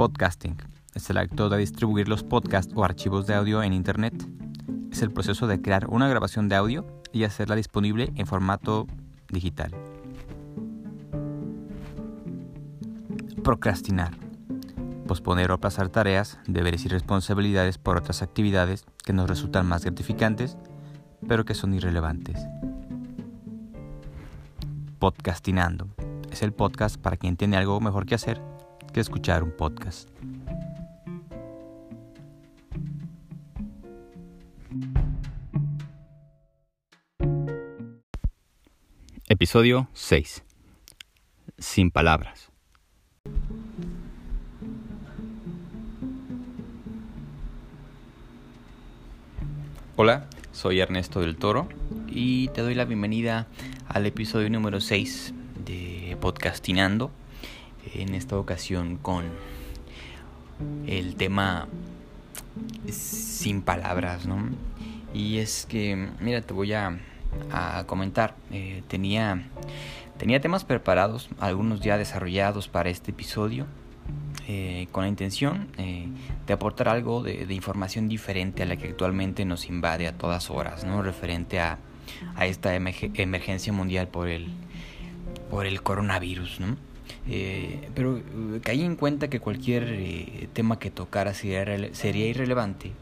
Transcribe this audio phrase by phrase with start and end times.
[0.00, 0.56] Podcasting
[0.94, 4.14] es el acto de distribuir los podcasts o archivos de audio en Internet.
[4.90, 8.86] Es el proceso de crear una grabación de audio y hacerla disponible en formato
[9.28, 9.74] digital.
[13.44, 14.16] Procrastinar.
[15.06, 20.56] Posponer o aplazar tareas, deberes y responsabilidades por otras actividades que nos resultan más gratificantes,
[21.28, 22.40] pero que son irrelevantes.
[24.98, 25.88] Podcastinando.
[26.30, 28.40] Es el podcast para quien tiene algo mejor que hacer
[28.92, 30.08] que escuchar un podcast.
[39.28, 40.42] Episodio 6.
[41.58, 42.50] Sin palabras.
[49.96, 51.68] Hola, soy Ernesto del Toro
[52.08, 53.46] y te doy la bienvenida
[53.86, 55.34] al episodio número 6
[55.64, 57.10] de Podcastinando.
[57.94, 59.24] En esta ocasión con
[60.86, 61.68] el tema
[62.90, 64.48] sin palabras, ¿no?
[65.12, 66.98] Y es que, mira, te voy a,
[67.86, 68.34] comentar.
[68.50, 69.42] Eh, tenía,
[70.18, 73.66] tenía temas preparados, algunos ya desarrollados para este episodio
[74.48, 76.08] eh, con la intención eh,
[76.46, 80.84] de aportar algo de, información diferente a la que actualmente nos invade a todas horas,
[80.84, 81.02] ¿no?
[81.02, 81.78] referente a,
[82.34, 84.48] a esta emergencia mundial por el,
[85.50, 86.60] por el coronavirus.
[86.60, 86.89] ¿no?
[87.28, 88.20] Eh, pero
[88.62, 92.92] caí en cuenta que cualquier tema que tocara sería, sería irrelevante.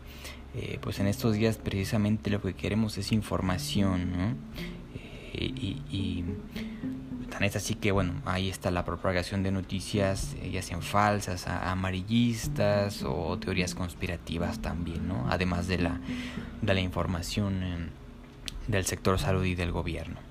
[0.80, 4.34] pues en estos días precisamente lo que queremos es información ¿no?
[5.34, 6.24] y, y
[7.30, 11.46] Tan es así que, bueno, ahí está la propagación de noticias, eh, ya sean falsas,
[11.46, 15.26] amarillistas o teorías conspirativas también, ¿no?
[15.28, 16.00] Además de la,
[16.62, 17.90] de la información
[18.66, 20.27] del sector salud y del gobierno.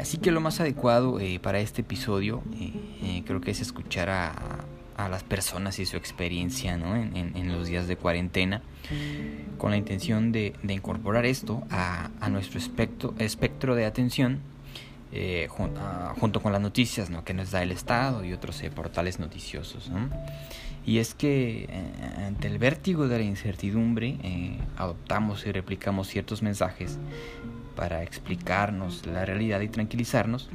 [0.00, 4.34] Así que lo más adecuado eh, para este episodio eh, creo que es escuchar a,
[4.96, 6.96] a, las personas y su experiencia ¿no?
[6.96, 8.62] en, en, los días de cuarentena
[9.58, 14.40] con la intención de, de incorporar esto a, a nuestro espectro, espectro de atención
[15.12, 17.24] eh, ah, junto con las noticias ¿no?
[17.24, 19.90] que nos da el Estado y otros eh, portales noticiosos.
[20.86, 24.16] Y es que eh, ante el vértigo de la incertidumbre
[24.76, 26.98] adoptamos y replicamos ciertos mensajes
[27.80, 30.50] para explicarnos la realidad y tranquilizarnos,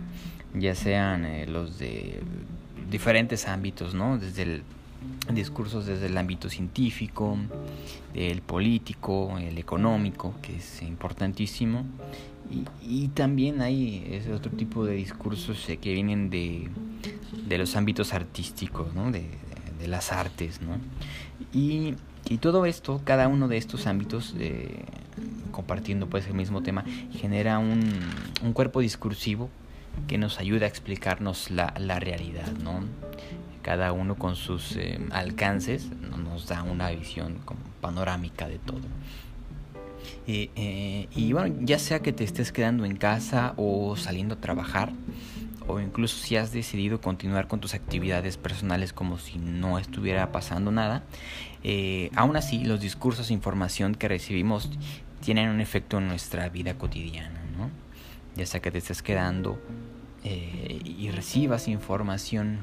[0.53, 2.21] ya sean los de
[2.91, 4.19] diferentes ámbitos, ¿no?
[4.19, 4.63] desde el
[5.33, 7.35] discursos desde el ámbito científico,
[8.13, 11.83] el político, el económico, que es importantísimo,
[12.83, 16.69] y, también hay ese otro tipo de discursos eh, que vienen de,
[17.47, 19.09] de los ámbitos artísticos, ¿no?
[19.09, 19.25] de,
[19.79, 20.61] de, las artes.
[20.61, 20.77] ¿no?
[21.51, 21.95] Y,
[22.29, 24.85] y, todo esto, cada uno de estos ámbitos, eh,
[25.51, 27.81] compartiendo pues el mismo tema, genera un,
[28.43, 29.49] un cuerpo discursivo
[30.07, 32.51] que nos ayuda a explicarnos la, la realidad.
[32.63, 32.81] ¿no?
[33.61, 35.89] Cada uno con sus eh, alcances
[36.23, 38.81] nos da una visión como panorámica de todo.
[40.27, 44.91] Eh, y bueno, ya sea que te estés quedando en casa o saliendo a trabajar,
[45.67, 50.71] o incluso si has decidido continuar con tus actividades personales como si no estuviera pasando
[50.71, 51.03] nada,
[51.63, 54.69] eh, aún así los discursos e información que recibimos
[55.21, 57.69] tienen un efecto en nuestra vida cotidiana, ¿no?
[58.35, 59.59] Ya sea que te estés quedando
[60.23, 62.59] eh, y recibas información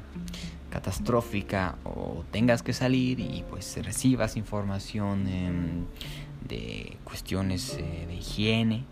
[0.69, 5.87] catastrófica o tengas que salir y pues recibas información
[6.47, 8.83] de cuestiones eh, de higiene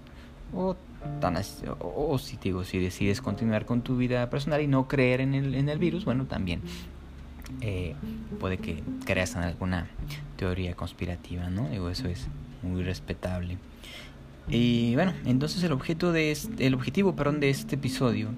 [0.54, 0.76] o,
[1.20, 1.38] tan,
[1.80, 5.56] o, si digo si decides continuar con tu vida personal y no creer en el,
[5.56, 6.62] en el virus bueno también
[7.62, 7.96] eh,
[8.40, 9.88] puede que creas en alguna
[10.38, 12.28] teoría conspirativa no digo eso es
[12.64, 13.58] muy respetable
[14.50, 18.30] y bueno entonces el objeto de este, el objetivo perdón de este episodio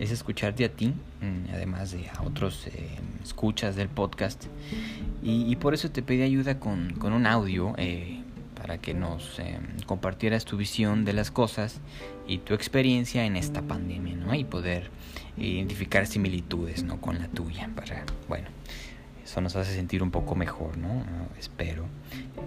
[0.00, 2.88] es escucharte a ti, mm, además de a otros eh,
[3.22, 4.46] escuchas del podcast.
[5.22, 8.19] Y, por eso te pedí ayuda con, con un audio eh,
[8.60, 11.80] para que nos eh, compartieras tu visión de las cosas
[12.28, 14.34] y tu experiencia en esta pandemia, ¿no?
[14.34, 14.90] Y poder
[15.38, 17.00] identificar similitudes, ¿no?
[17.00, 18.48] Con la tuya, para, bueno,
[19.24, 21.04] eso nos hace sentir un poco mejor, ¿no?
[21.38, 21.86] Espero.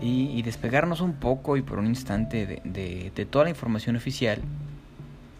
[0.01, 4.41] Y, despegarnos un poco y por un instante de, toda la información oficial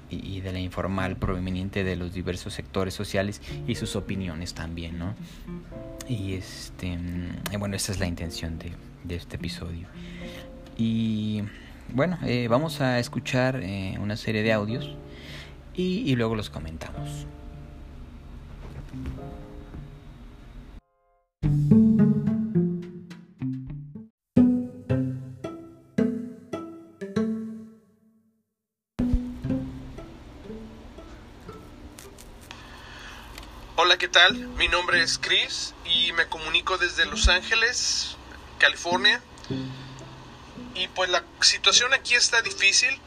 [0.10, 5.14] y, de la informal proveniente de los diversos sectores sociales y sus opiniones también, ¿no?
[6.08, 9.88] Y este, mm, bueno, esa es la intención de este episodio.
[10.78, 11.44] Y
[11.90, 14.90] bueno, eh, vamos a escuchar eh, una serie de audios
[15.76, 17.28] y, y luego los comentamos.
[33.76, 34.48] Hola, ¿qué tal?
[34.58, 38.16] Mi nombre es Chris y me comunico desde Los Ángeles,
[38.58, 39.22] California.
[40.76, 43.00] Y pues la situación aquí está difícil.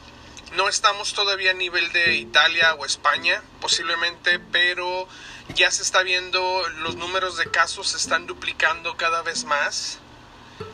[0.55, 5.09] No estamos todavía a nivel de Italia o España, posiblemente, pero
[5.55, 9.99] ya se está viendo, los números de casos se están duplicando cada vez más.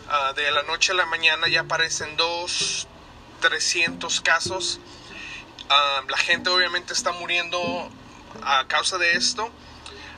[0.09, 2.87] Ah, de la noche a la mañana ya aparecen dos,
[3.41, 4.79] 300 casos.
[5.71, 7.91] Ah, la gente obviamente está muriendo
[8.43, 9.51] a causa de esto.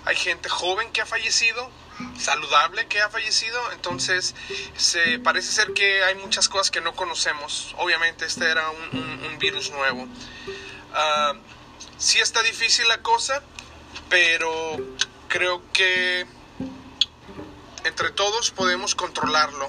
[0.04, 1.70] Hay gente joven que ha fallecido,
[2.18, 4.34] saludable que ha fallecido, entonces
[4.76, 7.74] se parece ser que hay muchas cosas que no conocemos.
[7.78, 10.04] Obviamente este era un, virus nuevo.
[10.04, 11.36] Uh,
[11.98, 13.42] sí está difícil la cosa,
[14.08, 14.50] pero
[15.28, 16.26] creo que
[17.84, 19.68] entre todos podemos controlarlo.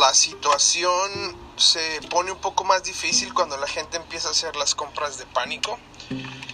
[0.00, 4.74] La situación se pone un poco más difícil cuando la gente empieza a hacer las
[4.74, 5.78] compras de pánico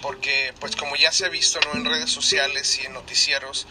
[0.03, 3.67] porque pues como ya se ha visto en redes sociales y en noticieros,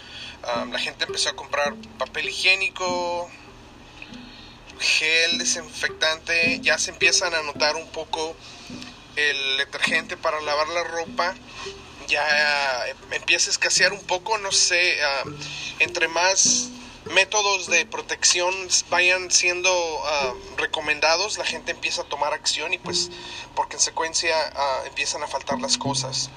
[0.71, 3.29] la gente empezó a comprar papel higiénico,
[4.79, 8.35] gel desinfectante, ya se empiezan a notar un poco
[9.15, 11.35] el detergente para lavar la ropa,
[12.07, 14.97] ya empieza a escasear un poco, no sé,
[15.79, 16.69] entre más
[17.05, 18.53] métodos de protección
[18.89, 19.71] vayan siendo
[20.05, 23.09] ah, recomendados, la gente empieza a tomar acción y pues
[23.55, 26.29] por consecuencia uh, empiezan a faltar las cosas.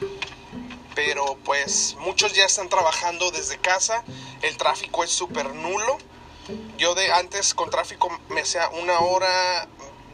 [0.95, 4.05] Pero pues muchos ya están trabajando desde casa,
[4.43, 5.99] el tráfico es súper nulo.
[6.79, 9.69] Yo de antes con tráfico me hacía una hora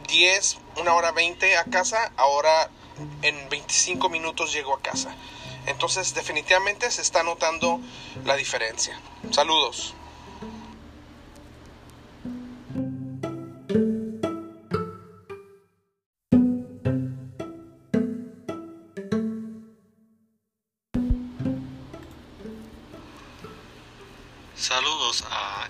[0.07, 2.69] 10, una hora 20 a casa, ahora
[3.21, 5.15] en 25 minutos llego a casa.
[5.67, 7.79] Entonces definitivamente se está notando
[8.25, 8.99] la diferencia.
[9.31, 9.93] Saludos.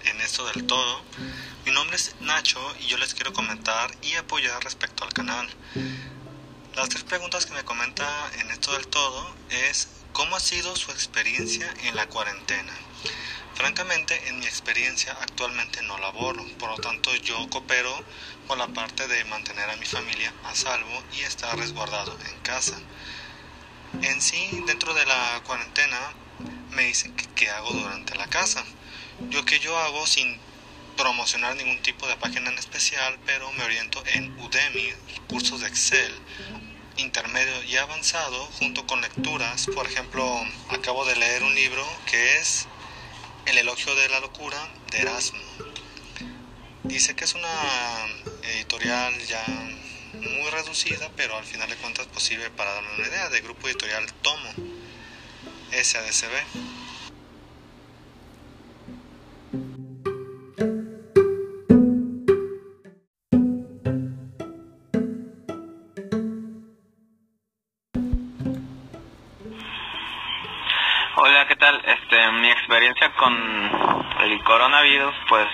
[0.03, 1.01] En esto del todo.
[1.65, 5.49] Mi nombre es Nacho y yo les quiero comentar y apoyar respecto al canal.
[6.75, 8.07] Las tres preguntas que me comenta
[8.39, 12.71] en esto del todo es ¿cómo ha sido su experiencia en la cuarentena?
[13.55, 17.91] Francamente, en mi experiencia actualmente no laboro, por lo tanto yo coopero
[18.47, 22.77] con la parte de mantener a mi familia a salvo y estar resguardado en casa.
[24.03, 26.13] En sí, dentro de la cuarentena,
[26.69, 28.63] me dicen que qué hago durante la casa.
[29.29, 30.39] Yo que yo hago sin
[30.97, 34.93] promocionar ningún tipo de página en especial, pero me oriento en Udemy,
[35.27, 36.13] cursos de Excel,
[36.97, 39.67] intermedio y avanzado, junto con lecturas.
[39.73, 40.25] Por ejemplo,
[40.69, 42.67] acabo de leer un libro que es
[43.45, 44.57] El elogio de la locura
[44.91, 45.39] de Erasmo.
[46.83, 47.49] Dice que es una
[48.43, 49.45] editorial ya
[50.13, 54.05] muy reducida, pero al final de cuentas posible para darme una idea, de grupo editorial
[54.21, 54.53] Tomo,
[55.71, 56.80] SADCB.
[73.21, 75.47] Con el coronavirus, pues,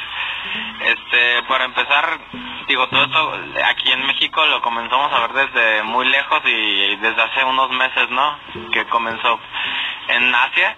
[0.85, 2.17] este, para empezar,
[2.65, 3.33] digo, todo esto
[3.65, 8.09] aquí en México lo comenzamos a ver desde muy lejos y desde hace unos meses,
[8.09, 8.39] ¿no?
[8.71, 9.37] Que comenzó
[10.07, 10.77] en Asia,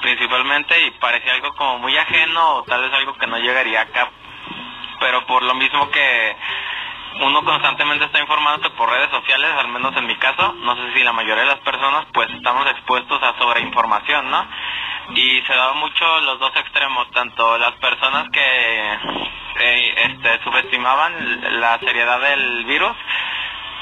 [0.00, 4.08] principalmente, y parecía algo como muy ajeno o tal vez algo que no llegaría acá,
[4.98, 6.36] pero por lo mismo que
[7.20, 11.02] uno constantemente está informándose por redes sociales, al menos en mi caso, no sé si
[11.02, 14.46] la mayoría de las personas, pues estamos expuestos a sobreinformación, ¿no?
[15.14, 18.92] Y se daban mucho los dos extremos, tanto las personas que
[19.60, 22.96] eh, este, subestimaban la seriedad del virus,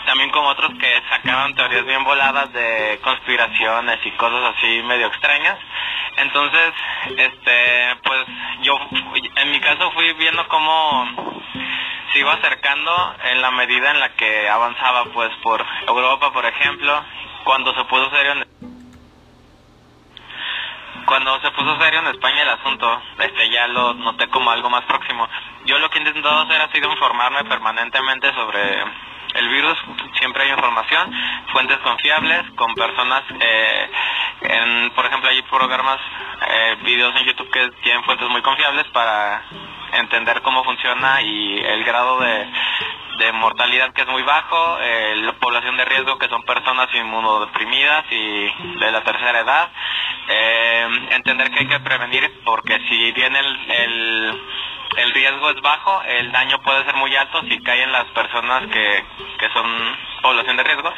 [0.08, 5.58] también como otros que sacaban teorías bien voladas de conspiraciones y cosas así medio extrañas.
[6.16, 6.72] Entonces,
[7.14, 8.24] este, pues
[8.62, 8.74] yo
[9.36, 11.06] en mi caso fui viendo cómo
[12.10, 17.04] se iba acercando en la medida en la que avanzaba pues por Europa por ejemplo
[17.44, 18.46] cuando se puso serio en
[21.04, 24.84] cuando se puso serio en España el asunto este ya lo noté como algo más
[24.86, 25.28] próximo
[25.66, 28.84] yo lo que he intentado hacer ha sido informarme permanentemente sobre
[29.38, 29.78] el virus
[30.18, 31.12] siempre hay información
[31.52, 33.90] fuentes confiables con personas eh,
[34.42, 35.98] en, por ejemplo hay programas
[36.48, 39.42] eh, videos en YouTube que tienen fuentes muy confiables para
[39.92, 42.46] entender cómo funciona y el grado de,
[43.18, 48.04] de mortalidad que es muy bajo, eh, la población de riesgo que son personas inmunodeprimidas
[48.10, 49.70] y de la tercera edad,
[50.28, 54.42] eh, entender que hay que prevenir porque si bien el, el,
[54.96, 59.04] el riesgo es bajo, el daño puede ser muy alto si caen las personas que,
[59.38, 60.92] que son población de riesgo.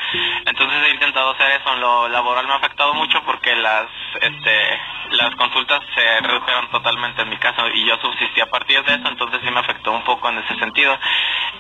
[0.47, 1.75] Entonces he intentado hacer eso.
[1.75, 3.87] En lo laboral me ha afectado mucho porque las
[4.20, 4.80] este
[5.11, 9.09] las consultas se redujeron totalmente en mi caso y yo subsistí a partir de eso,
[9.09, 10.97] entonces sí me afectó un poco en ese sentido.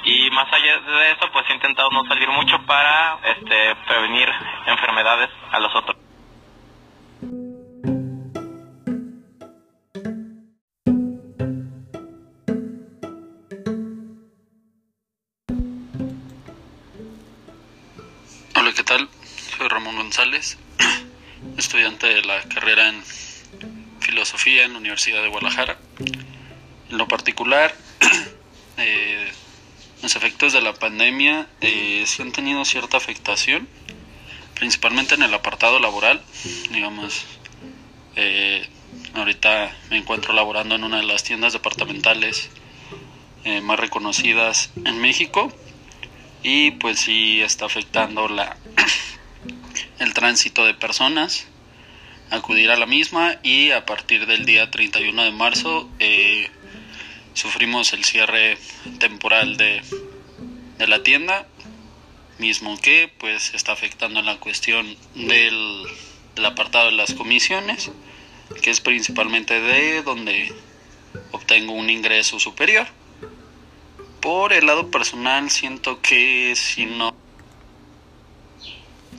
[0.04, 4.28] Y más allá de eso, pues he intentado no salir mucho para este prevenir
[4.66, 6.09] enfermedades a los otros.
[24.64, 25.78] En la Universidad de Guadalajara.
[26.90, 27.74] En lo particular,
[28.76, 29.32] eh,
[30.02, 33.66] los efectos de la pandemia eh, sí han tenido cierta afectación,
[34.54, 36.20] principalmente en el apartado laboral.
[36.70, 37.24] Digamos,
[38.16, 38.68] eh,
[39.14, 42.50] ahorita me encuentro laborando en una de las tiendas departamentales
[43.44, 45.50] eh, más reconocidas en México
[46.42, 48.58] y pues sí está afectando la
[50.00, 51.46] el tránsito de personas
[52.30, 56.48] acudir a la misma y a partir del día 31 de marzo eh,
[57.34, 58.58] sufrimos el cierre
[58.98, 59.82] temporal de,
[60.78, 61.46] de la tienda
[62.38, 65.86] mismo que pues está afectando la cuestión del
[66.44, 67.90] apartado de las comisiones
[68.62, 70.52] que es principalmente de donde
[71.32, 72.86] obtengo un ingreso superior.
[74.20, 77.14] Por el lado personal siento que si no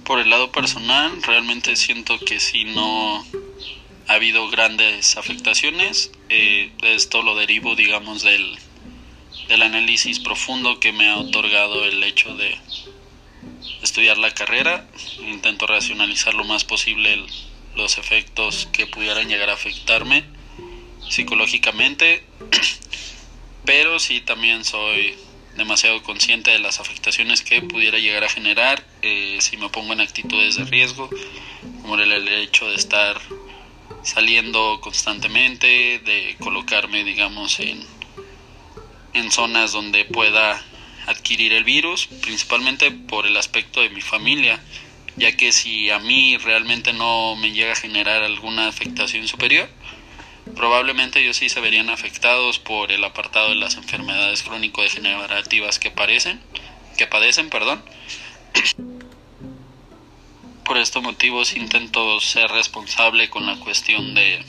[0.04, 3.26] por el lado personal realmente siento que si no
[4.08, 6.12] ha habido grandes afectaciones.
[6.30, 8.58] Eh, esto lo derivo digamos del,
[9.48, 12.58] del análisis profundo que me ha otorgado el hecho de
[13.82, 14.88] estudiar la carrera.
[15.20, 17.24] Intento racionalizar lo más posible
[17.76, 20.26] los efectos que pudieran llegar a afectarme
[21.10, 22.24] psicológicamente
[23.66, 25.16] pero sí también soy
[25.56, 30.02] demasiado consciente de las afectaciones que pudiera llegar a generar eh, si me pongo en
[30.02, 31.10] actitudes de riesgo,
[31.82, 33.20] como el, el, hecho de estar
[34.04, 37.86] saliendo constantemente, de colocarme, digamos, en,
[39.14, 40.64] en zonas donde pueda
[41.08, 44.60] adquirir el virus, principalmente por el aspecto de mi familia,
[45.18, 49.70] ya que si a mí realmente no me llega a generar alguna afectación superior,
[50.56, 56.42] probablemente ellos sí se verían afectados por el apartado de las enfermedades crónico-degenerativas que padecen,
[56.98, 57.84] que padecen, perdón.
[60.66, 64.42] Por estos motivos intento ser responsable con la cuestión de,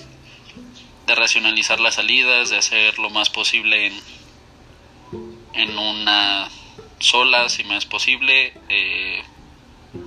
[1.07, 4.01] de racionalizar las salidas, de hacer lo más posible en,
[5.55, 6.49] en una
[7.01, 9.23] sola, si me es posible, eh,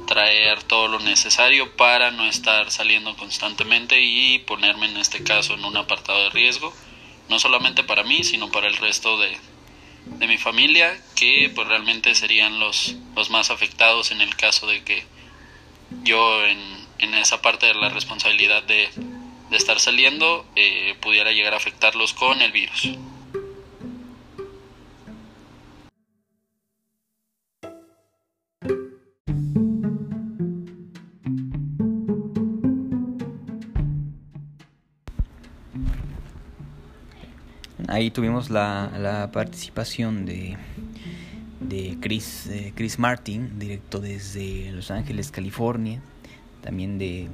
[0.07, 5.65] traer todo lo necesario para no estar saliendo constantemente y ponerme en este caso en
[5.65, 6.73] un apartado de riesgo,
[7.29, 9.37] no solamente para mí, sino para el resto de,
[10.05, 14.83] de mi familia, que pues realmente serían los, los más afectados en el caso de
[14.83, 15.03] que
[16.03, 16.59] yo en,
[16.99, 18.89] en esa parte de la responsabilidad de,
[19.49, 22.89] de estar saliendo eh, pudiera llegar a afectarlos con el virus.
[37.87, 40.57] Ahí tuvimos la, la participación de,
[41.59, 46.01] de Chris, eh, Chris Martin, directo desde Los Ángeles, California.
[46.61, 47.27] También de,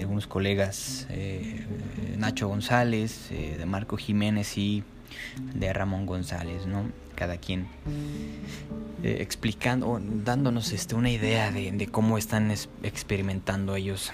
[0.00, 1.66] algunos colegas, eh,
[2.16, 4.82] Nacho González, eh, de Marco Jiménez y
[5.54, 6.90] de Ramón González, ¿no?
[7.14, 7.66] Cada quien
[9.02, 14.12] eh, explicando, dándonos este, una idea de, de cómo están es, experimentando ellos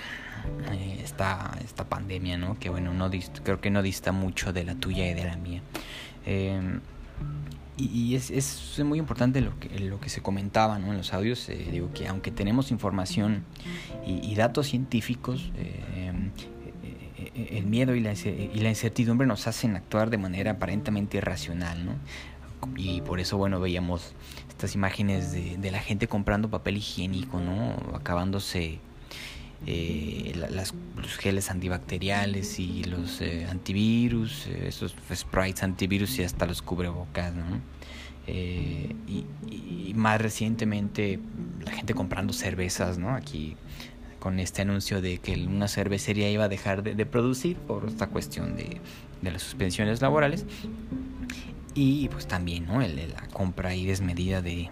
[0.72, 2.58] eh, esta, esta pandemia, ¿no?
[2.58, 3.10] Que bueno, no
[3.42, 5.62] creo que no dista mucho de la tuya y de la mía.
[6.26, 6.80] Eh,
[7.78, 10.90] y, es, es, muy importante lo que, lo que se comentaba ¿no?
[10.90, 11.48] en los audios.
[11.48, 13.44] Eh, digo que aunque tenemos información
[14.04, 16.12] y, datos científicos, eh,
[17.50, 21.92] el miedo y la, y la incertidumbre nos hacen actuar de manera aparentemente irracional, ¿no?
[22.76, 24.12] Y por eso, bueno, veíamos
[24.48, 27.76] estas imágenes de, de la gente comprando papel higiénico, ¿no?
[27.94, 28.80] Acabándose
[29.66, 36.46] eh, las, los geles antibacteriales y los eh, antivirus, eh, esos sprites antivirus y hasta
[36.46, 37.60] los cubrebocas, ¿no?
[38.26, 39.24] Eh, y,
[39.94, 41.18] más recientemente
[41.64, 43.14] la gente comprando cervezas, ¿no?
[43.14, 43.56] Aquí
[44.20, 48.06] con este anuncio de que una cervecería iba a dejar de, de producir por esta
[48.06, 48.80] cuestión de,
[49.22, 50.44] de, las suspensiones laborales
[51.74, 52.80] y pues también, ¿no?
[52.80, 54.68] El, la compra y desmedida de,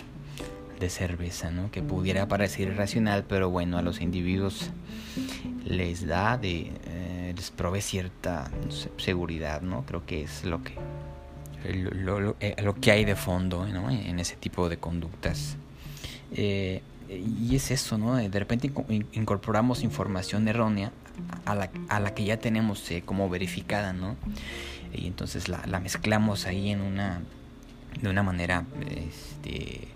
[0.78, 1.70] de cerveza, ¿no?
[1.70, 4.70] Que pudiera parecer irracional, pero bueno, a los individuos
[5.64, 9.84] les da de eh, les provee cierta no sé, seguridad, ¿no?
[9.86, 10.74] Creo que es lo que
[11.72, 13.90] lo, lo, lo, eh, lo, que hay de fondo, ¿no?
[13.90, 15.56] En ese tipo de conductas
[16.32, 18.16] Eh, y es eso, ¿no?
[18.16, 18.72] De repente
[19.12, 20.90] incorporamos información errónea
[21.44, 24.16] a la, a la que ya tenemos eh, como verificada, ¿no?
[24.92, 27.20] Y entonces la, la, mezclamos ahí en una,
[28.00, 29.88] de una manera este,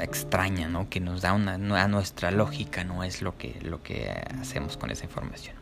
[0.00, 0.88] extraña, ¿no?
[0.88, 4.10] Que nos da una, a nuestra lógica, no es lo que, lo que
[4.40, 5.56] hacemos con esa información.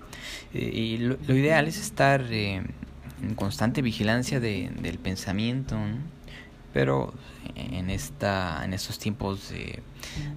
[0.53, 2.63] y lo, ideal es estar eh,
[3.23, 5.77] en constante vigilancia de, del pensamiento,
[6.73, 7.15] pero
[7.55, 9.53] en esta en estos tiempos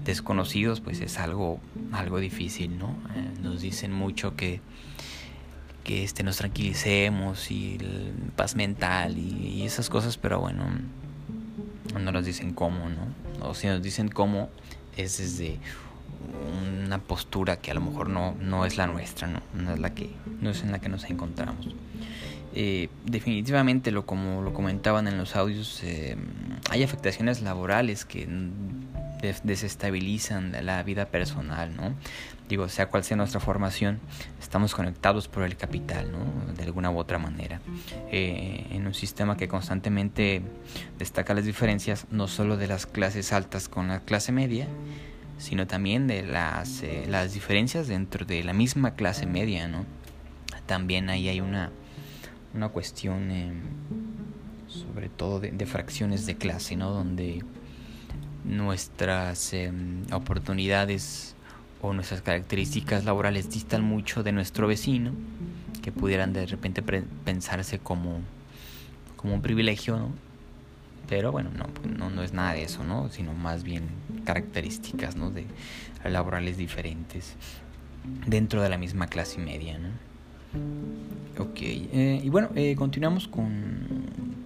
[0.06, 1.60] desconocidos pues es algo
[1.92, 4.62] algo difícil no eh, nos dicen mucho que
[5.84, 7.78] que este nos tranquilicemos y
[8.36, 10.64] paz mental y, esas cosas pero bueno
[12.00, 14.50] no nos dicen cómo no o si nos dicen cómo
[14.98, 15.60] es desde
[16.84, 19.42] una postura que a lo mejor no, no es la nuestra, ¿no?
[19.54, 20.10] no es la que
[20.42, 21.68] no es en la que nos encontramos.
[22.56, 26.18] Eh, definitivamente, lo como lo comentaban en los audios, eh,
[26.70, 28.28] hay afectaciones laborales que
[29.44, 31.94] desestabilizan la vida personal, ¿no?
[32.50, 34.00] Digo, sea cual sea nuestra formación,
[34.42, 36.54] estamos conectados por el capital, ¿no?
[36.54, 37.62] De alguna u otra manera.
[38.12, 40.42] Eh, en un sistema que constantemente
[40.98, 44.68] destaca las diferencias, no solo de las clases altas con la clase media,
[45.38, 49.86] sino también de las, las diferencias dentro de la misma clase media, ¿no?
[50.66, 51.72] También ahí hay una
[52.54, 53.52] una cuestión eh,
[54.68, 56.92] sobre todo de, fracciones de clase, ¿no?
[56.92, 57.44] Donde
[58.44, 61.36] nuestras em, oportunidades
[61.82, 65.12] o nuestras características laborales distan mucho de nuestro vecino,
[65.82, 68.20] que pudieran de repente pensarse como,
[69.16, 70.12] como un privilegio, ¿no?
[71.08, 71.66] Pero bueno, no,
[71.98, 73.10] no, no, es nada de eso, ¿no?
[73.10, 73.88] Sino más bien
[74.26, 75.32] características, ¿no?
[75.32, 75.46] De
[76.04, 77.36] laborales diferentes
[78.28, 79.90] dentro de la misma clase media, ¿no?
[81.42, 84.06] Ok, eh, y bueno, eh, continuamos con,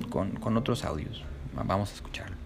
[0.10, 1.24] con, con otros audios.
[1.56, 2.38] Vamos a escucharlo.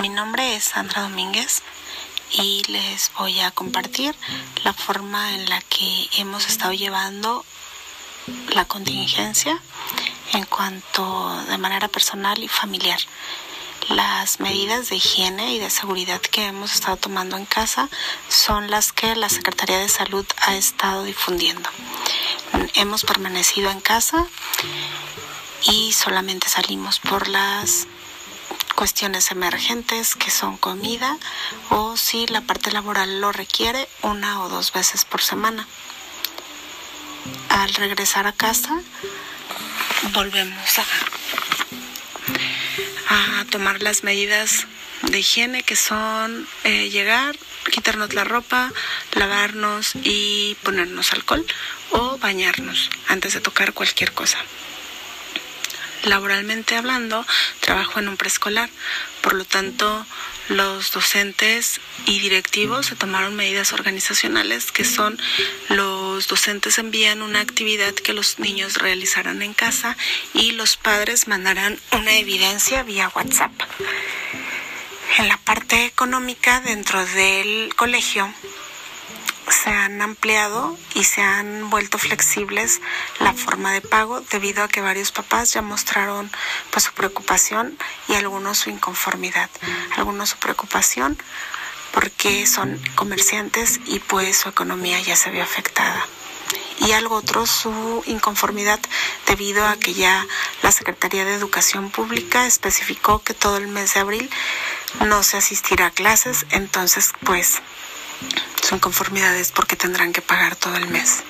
[0.00, 1.62] Mi nombre es Sandra Domínguez
[2.32, 4.14] y les voy a compartir
[4.64, 7.44] la forma en la que hemos estado llevando
[8.48, 9.60] la contingencia
[10.32, 12.98] en cuanto de manera personal y familiar.
[13.88, 17.88] Las medidas de higiene y de seguridad que hemos estado tomando en casa
[18.28, 21.68] son las que la Secretaría de Salud ha estado difundiendo.
[22.74, 24.26] Hemos permanecido en casa
[25.62, 27.86] y solamente salimos por las
[28.74, 31.16] cuestiones emergentes que son comida
[31.70, 35.66] o si la parte laboral lo requiere una o dos veces por semana.
[37.48, 38.80] Al regresar a casa
[40.12, 40.84] volvemos a,
[43.50, 44.66] tomar las medidas
[45.02, 47.38] de higiene que son eh, llegar,
[47.70, 48.72] quitarnos la ropa,
[49.12, 51.46] lavarnos y ponernos alcohol
[51.90, 54.38] o bañarnos antes de tocar cualquier cosa.
[56.04, 57.26] Laboralmente hablando,
[57.60, 58.68] trabajo en un preescolar,
[59.22, 60.06] por lo tanto,
[60.48, 65.18] los docentes y directivos se tomaron medidas organizacionales que son
[65.70, 69.96] los docentes envían una actividad que los niños realizarán en casa
[70.34, 73.52] y los padres mandarán una evidencia vía WhatsApp.
[75.18, 78.32] En la parte económica dentro del colegio
[79.48, 82.80] se han ampliado y se han vuelto flexibles
[83.20, 86.30] la forma de pago debido a que varios papás ya mostraron
[86.70, 87.76] pues su preocupación
[88.08, 89.50] y algunos su inconformidad,
[89.96, 91.18] algunos su preocupación
[91.92, 96.06] porque son comerciantes y pues su economía ya se ve afectada.
[96.80, 98.80] Y algo otro su inconformidad
[99.28, 100.26] debido a que ya
[100.62, 104.28] la Secretaría de Educación Pública especificó que todo el mes de abril
[105.06, 107.62] no se asistirá a clases, entonces pues
[108.62, 111.22] son conformidades porque tendrán que pagar todo el mes.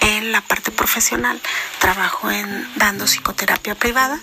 [0.00, 1.40] En la parte profesional
[1.78, 4.20] trabajo en dando psicoterapia privada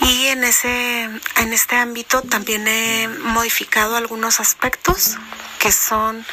[0.00, 1.04] y en ese
[1.36, 5.16] en este ámbito también he modificado algunos aspectos
[5.58, 6.26] que son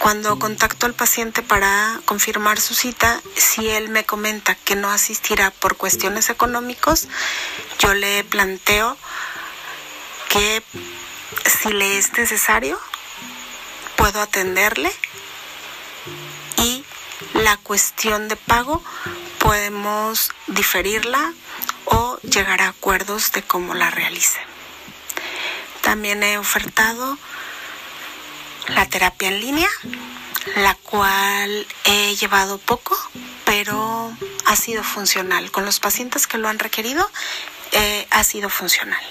[0.00, 5.52] cuando contacto al paciente para confirmar su cita, si él me comenta que no asistirá
[5.52, 7.06] por cuestiones económicos,
[7.78, 8.96] yo le planteo
[10.30, 10.62] que
[11.44, 12.78] si le es necesario,
[13.96, 14.92] puedo atenderle
[16.56, 16.84] y
[17.34, 18.82] la cuestión de pago
[19.38, 21.32] podemos diferirla
[21.86, 24.40] o llegar a acuerdos de cómo la realice.
[25.80, 27.18] También he ofertado
[28.68, 29.68] la terapia en línea,
[30.56, 32.96] la cual he llevado poco,
[33.44, 34.12] pero
[34.46, 35.50] ha sido funcional.
[35.50, 37.08] Con los pacientes que lo han requerido,
[37.72, 39.02] eh, ha sido funcional.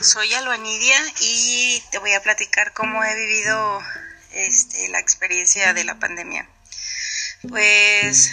[0.00, 3.82] Soy Albanidia y te voy a platicar cómo he vivido
[4.32, 6.48] este, la experiencia de la pandemia.
[7.48, 8.30] Pues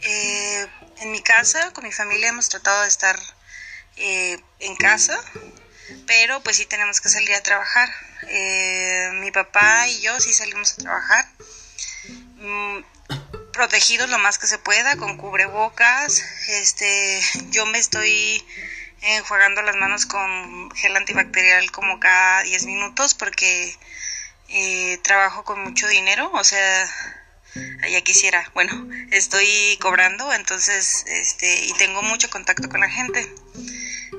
[0.00, 0.66] eh,
[1.00, 3.18] en mi casa, con mi familia, hemos tratado de estar
[3.96, 5.20] eh, en casa,
[6.06, 7.88] pero pues sí tenemos que salir a trabajar.
[8.28, 11.28] Eh, mi papá y yo sí salimos a trabajar,
[12.36, 12.78] mm,
[13.52, 16.22] protegidos lo más que se pueda, con cubrebocas.
[16.48, 17.20] Este,
[17.50, 18.44] yo me estoy
[19.02, 23.76] enjuagando las manos con gel antibacterial como cada 10 minutos porque
[25.02, 26.88] trabajo con mucho dinero, o sea,
[27.88, 33.28] ya quisiera, bueno, estoy cobrando, entonces, este, y tengo mucho contacto con la gente.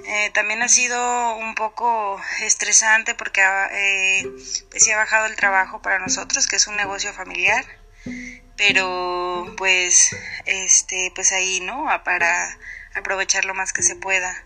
[0.06, 3.41] Eh, también ha sido un poco estresante porque
[3.72, 4.30] eh,
[4.70, 7.65] pues ha bajado el trabajo para nosotros, que es un negocio familiar,
[8.58, 10.15] pero pues,
[10.46, 11.86] este, pues ahí, ¿no?
[12.04, 12.58] Para
[12.96, 14.44] aprovechar lo más que se pueda.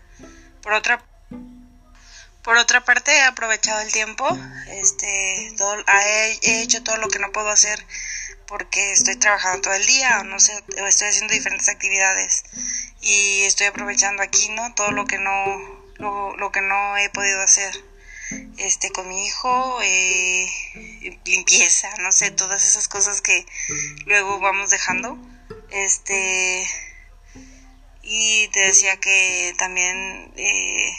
[0.66, 1.00] Por otra
[2.42, 4.26] por otra parte, he aprovechado el tiempo,
[4.68, 5.76] este, todo,
[6.42, 7.84] he hecho todo lo que no puedo hacer
[8.48, 10.52] porque estoy trabajando todo el día o no sé,
[10.88, 12.42] estoy haciendo diferentes actividades.
[13.00, 14.74] Y estoy aprovechando aquí, ¿no?
[14.74, 17.72] Todo lo que no, lo, que no he podido hacer.
[18.58, 20.48] Este con mi hijo eh,
[21.26, 23.46] limpieza no sé todas esas cosas que
[24.04, 25.16] luego vamos dejando.
[25.70, 26.68] Este
[28.08, 30.92] y te decía que también eh,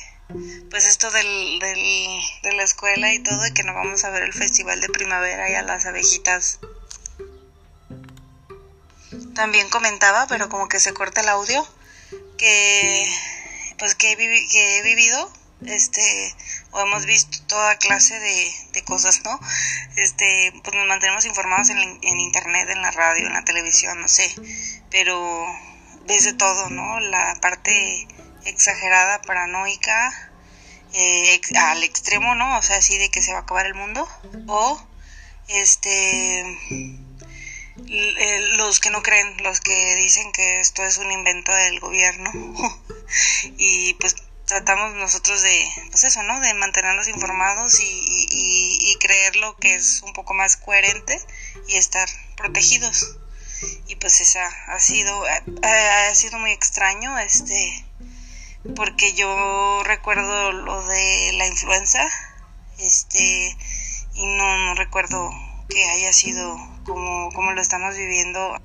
[0.69, 4.33] pues esto del, de la escuela y todo y que nos vamos a ver el
[4.33, 6.59] festival de primavera y a las abejitas
[9.33, 11.65] también comentaba, pero como que se corta el audio,
[12.37, 13.07] que
[13.77, 15.31] pues que he, que he vivido,
[15.65, 16.35] este,
[16.71, 19.39] o hemos visto toda clase de, de cosas, ¿no?
[19.95, 24.07] Este, pues nos mantenemos informados en, en, internet, en la radio, en la televisión, no
[24.07, 24.33] sé,
[24.89, 25.45] pero
[26.07, 26.99] ves de todo, ¿no?
[26.99, 28.07] La parte
[28.45, 30.31] exagerada, paranoica,
[30.93, 32.57] eh, al extremo, ¿no?
[32.57, 34.07] O sea, así de que se va a acabar el mundo,
[34.47, 34.81] o
[35.47, 36.41] este
[37.85, 42.31] eh, los que no creen, los que dicen que esto es un invento del gobierno
[43.57, 44.15] y pues
[44.45, 46.39] tratamos nosotros de, pues eso, ¿no?
[46.39, 51.21] De mantenernos informados y, creer lo que es un poco más coherente
[51.67, 53.17] y estar protegidos.
[53.87, 55.23] Y pues esa ha sido,
[55.63, 57.85] ha, sido muy extraño, este,
[58.75, 62.05] porque yo recuerdo lo de la influenza,
[62.77, 63.57] este,
[64.13, 65.31] y no, no recuerdo
[65.69, 68.57] que haya sido como, como lo estamos viviendo.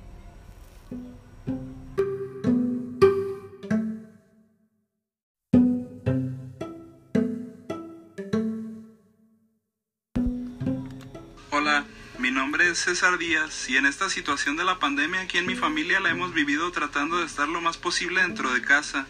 [12.33, 16.01] Nombre es César Díaz y en esta situación de la pandemia aquí en mi familia
[16.01, 19.07] la hemos vivido tratando de estar lo más posible dentro de casa,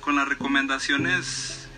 [0.00, 1.68] con las recomendaciones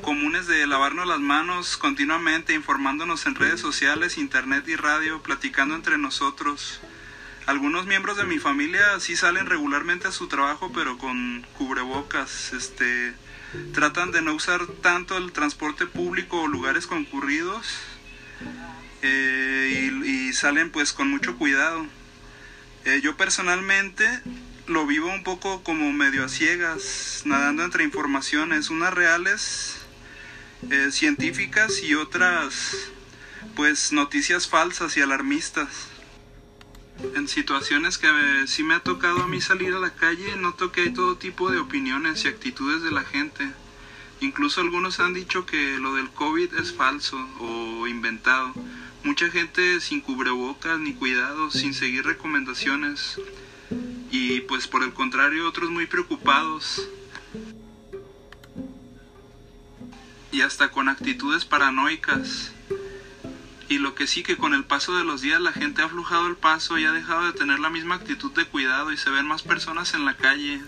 [0.00, 5.98] comunes de lavarnos las manos continuamente, informándonos en redes sociales, internet y radio, platicando entre
[5.98, 6.80] nosotros.
[7.46, 12.52] Algunos miembros de mi familia sí salen regularmente a su trabajo, pero con cubrebocas.
[12.52, 13.12] Este,
[13.74, 17.66] tratan de no usar tanto el transporte público o lugares concurridos
[19.02, 21.86] eh, y, salen pues con mucho cuidado.
[22.84, 24.08] Eh, yo personalmente
[24.66, 29.76] lo vivo un poco como medio a ciegas, nadando entre informaciones, unas reales
[30.70, 32.76] eh, científicas y otras
[33.56, 35.88] pues noticias falsas y alarmistas.
[37.14, 40.70] En situaciones que eh, sí me ha tocado a mí salir a la calle, noto
[40.70, 43.50] que hay todo tipo de opiniones y actitudes de la gente.
[44.20, 48.54] Incluso algunos han dicho que lo del COVID es falso o inventado.
[49.04, 53.20] Mucha gente sin cubrebocas ni cuidados, sin seguir recomendaciones.
[54.10, 56.88] Y pues por el contrario, otros muy preocupados
[60.32, 62.52] y hasta con actitudes paranoicas.
[63.68, 66.26] Y lo que sí que con el paso de los días la gente ha aflojado
[66.26, 69.26] el paso y ha dejado de tener la misma actitud de cuidado y se ven
[69.26, 70.60] más personas en la calle.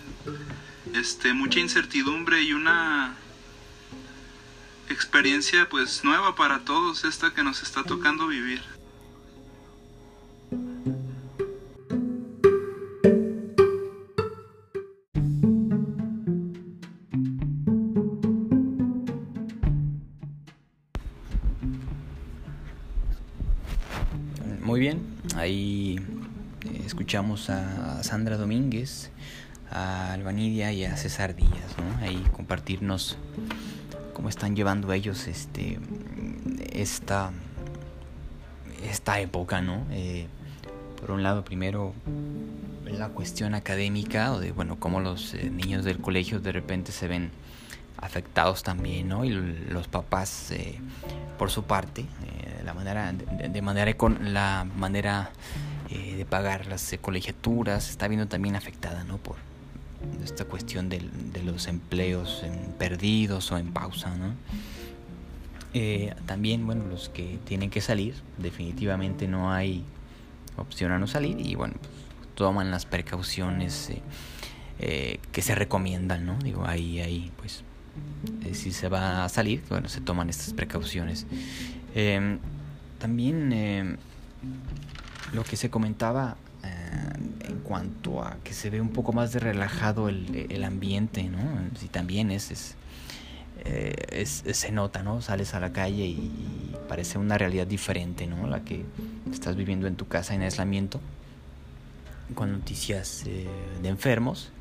[0.95, 3.17] Este, mucha incertidumbre y una
[4.89, 8.63] experiencia pues nueva para todos esta que nos está tocando vivir.
[24.63, 26.01] Muy bien, ahí
[26.65, 29.11] eh, escuchamos a Sandra Domínguez,
[29.71, 32.05] a Albanidia y a César Díaz, ¿no?
[32.05, 33.17] Ahí compartirnos
[34.15, 35.79] cómo están llevando ellos este
[36.73, 37.33] esta
[38.83, 39.85] esta época, ¿no?
[39.91, 40.27] Eh,
[40.99, 41.93] por un lado, primero
[42.91, 47.09] la cuestión académica o de bueno cómo los eh, niños del colegio de repente se
[47.09, 47.31] ven
[47.99, 49.25] afectados también, ¿no?
[49.25, 50.79] Y los papás, eh,
[51.39, 55.31] por su parte, eh, la manera, de, manera con la manera
[55.91, 59.19] de pagar las colegiaturas está viendo también afectada, ¿no?
[59.19, 59.37] Por
[60.23, 61.03] esta cuestión de,
[61.45, 62.43] los empleos
[62.79, 64.35] perdidos o en pausa, ¿no?
[66.27, 69.85] también, bueno, los que tienen que salir, definitivamente no hay
[70.57, 73.91] opción a no salir y bueno, pues, toman las precauciones
[74.79, 76.39] que se recomiendan.
[76.39, 77.65] Digo, ahí, ahí, pues
[78.45, 81.27] eh, si se va a salir, bueno, se toman estas precauciones.
[81.95, 82.39] Em,
[82.99, 83.99] también
[85.33, 86.44] lo que se comentaba eh,
[87.49, 91.39] en cuanto a que se ve un poco más de relajado el, el ambiente, ¿no?
[91.79, 92.77] Si también es,
[93.65, 95.23] eh, es, se nota, ¿no?
[95.23, 96.31] Sales a la calle y,
[96.89, 98.47] parece una realidad diferente, ¿no?
[98.47, 98.85] La que
[99.33, 101.01] estás viviendo en tu casa en aislamiento,
[102.35, 104.53] con noticias de enfermos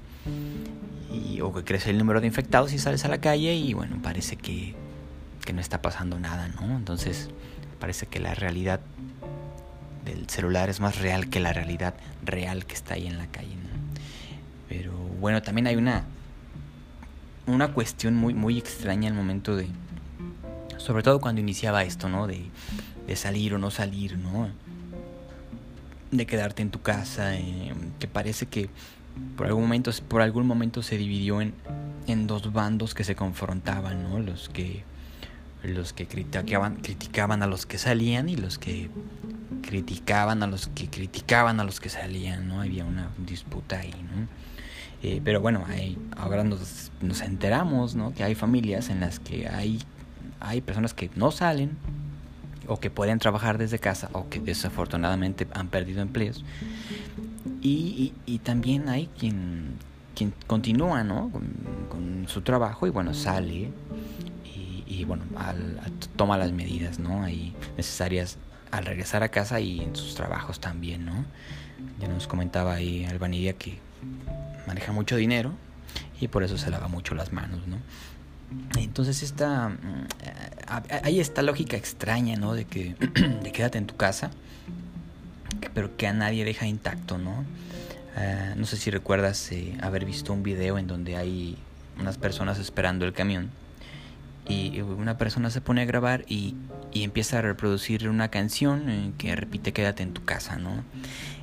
[1.42, 4.36] o que crece el número de infectados y sales a la calle y bueno, parece
[4.36, 4.74] que,
[5.46, 6.78] que no está pasando nada, ¿no?
[6.78, 7.30] Entonces
[7.80, 8.80] parece que la realidad
[10.06, 13.56] del celular es más real que la realidad real que está ahí en la calle,
[13.56, 13.70] ¿no?
[14.70, 16.06] Pero bueno, también hay una
[17.46, 19.68] una cuestión muy muy extraña el momento de
[20.78, 22.28] sobre todo cuando iniciaba esto, ¿no?
[22.28, 22.46] De,
[23.08, 24.50] de salir o no salir, ¿no?
[26.12, 28.70] De quedarte en tu casa, eh, que parece que
[29.38, 31.54] por algún momento, por algún momento se dividió en,
[32.08, 34.20] en dos bandos que se confrontaban, ¿no?
[34.20, 34.84] Los que,
[35.64, 38.90] los que criticaban, criticaban a los que salían y los que
[39.62, 42.62] criticaban a los que criticaban a los que salían, ¿no?
[42.62, 44.28] Había una disputa ahí, ¿no?
[45.02, 48.14] Eh, pero bueno, hay, ahora nos, nos enteramos, ¿no?
[48.14, 49.82] Que hay familias en las que hay,
[50.40, 51.78] hay personas que no salen
[52.68, 56.46] o que pueden trabajar desde casa o que desafortunadamente han perdido empleos
[57.64, 59.76] y, y, también hay quien,
[60.16, 61.32] quien continúa ¿no?
[61.90, 63.70] con, su trabajo y bueno, sale
[64.86, 65.24] y, bueno,
[66.16, 67.24] toma las medidas ¿no?
[67.24, 68.38] Ahí necesarias
[68.72, 71.06] al regresar a casa y en sus trabajos también.
[71.06, 71.26] ¿no?
[72.00, 73.80] Ya nos comentaba ahí Albanidia que
[74.68, 75.52] maneja mucho dinero
[76.20, 77.68] y por eso se lava mucho las manos.
[77.68, 77.78] ¿no?
[78.80, 80.08] Entonces esta, mm,
[81.04, 82.54] hay esta lógica extraña ¿no?
[82.54, 82.96] de que
[83.54, 84.32] quédate en tu casa
[85.74, 87.44] pero que a nadie deja intacto, ¿no?
[88.16, 91.58] Ah, no sé si recuerdas eh, haber visto un video en donde hay
[92.00, 93.50] unas personas esperando el camión
[94.48, 96.56] y una persona se pone a grabar y,
[96.92, 100.84] y empieza a reproducir una canción eh, que repite quédate en tu casa, ¿no?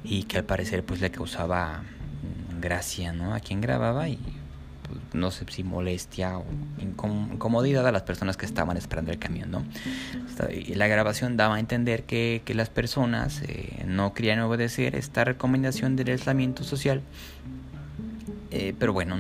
[0.05, 3.35] Y que al parecer pues le causaba mm, gracia, ¿no?
[3.35, 4.19] A quien grababa y
[5.13, 6.45] no sé si molestia o
[6.81, 9.65] incomodidad a las personas que estaban esperando el camión, ¿no?
[10.75, 15.97] La grabación daba a entender que, que las personas eh, no querían obedecer esta recomendación
[15.97, 17.03] del aislamiento social,
[18.51, 19.17] eh, pero bueno,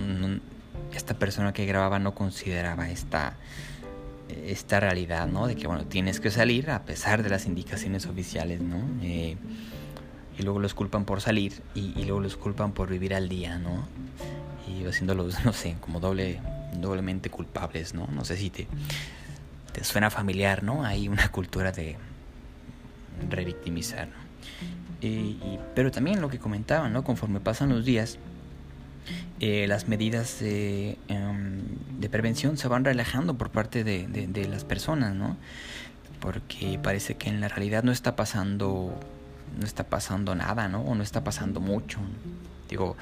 [0.97, 3.37] esta persona que grababa no consideraba esta
[4.47, 5.47] esta realidad, ¿no?
[5.47, 8.79] De que, bueno, tienes que salir a pesar de las indicaciones oficiales, ¿no?
[9.03, 9.37] Eh,
[10.39, 13.85] y luego los culpan por salir y, luego los culpan por vivir al día, ¿no?
[14.69, 16.41] y haciéndolos, no sé, como doble,
[16.81, 18.07] doblemente culpables, ¿no?
[18.13, 18.67] No sé si te,
[19.73, 20.85] te suena familiar, ¿no?
[20.85, 21.97] Hay una cultura de
[23.29, 24.31] revictimizar, ¿no?
[25.03, 27.05] y, pero también lo que comentaban, ¿no?
[27.05, 28.19] Conforme pasan los días,
[29.41, 30.99] eh, las medidas em,
[31.99, 35.37] de prevención se van relajando por parte de, de, de, las personas, ¿no?
[36.21, 38.95] Porque parece que en la realidad no está pasando,
[39.59, 40.83] no está pasando nada, ¿no?
[40.83, 41.99] O no está pasando mucho.
[42.69, 42.97] Digo,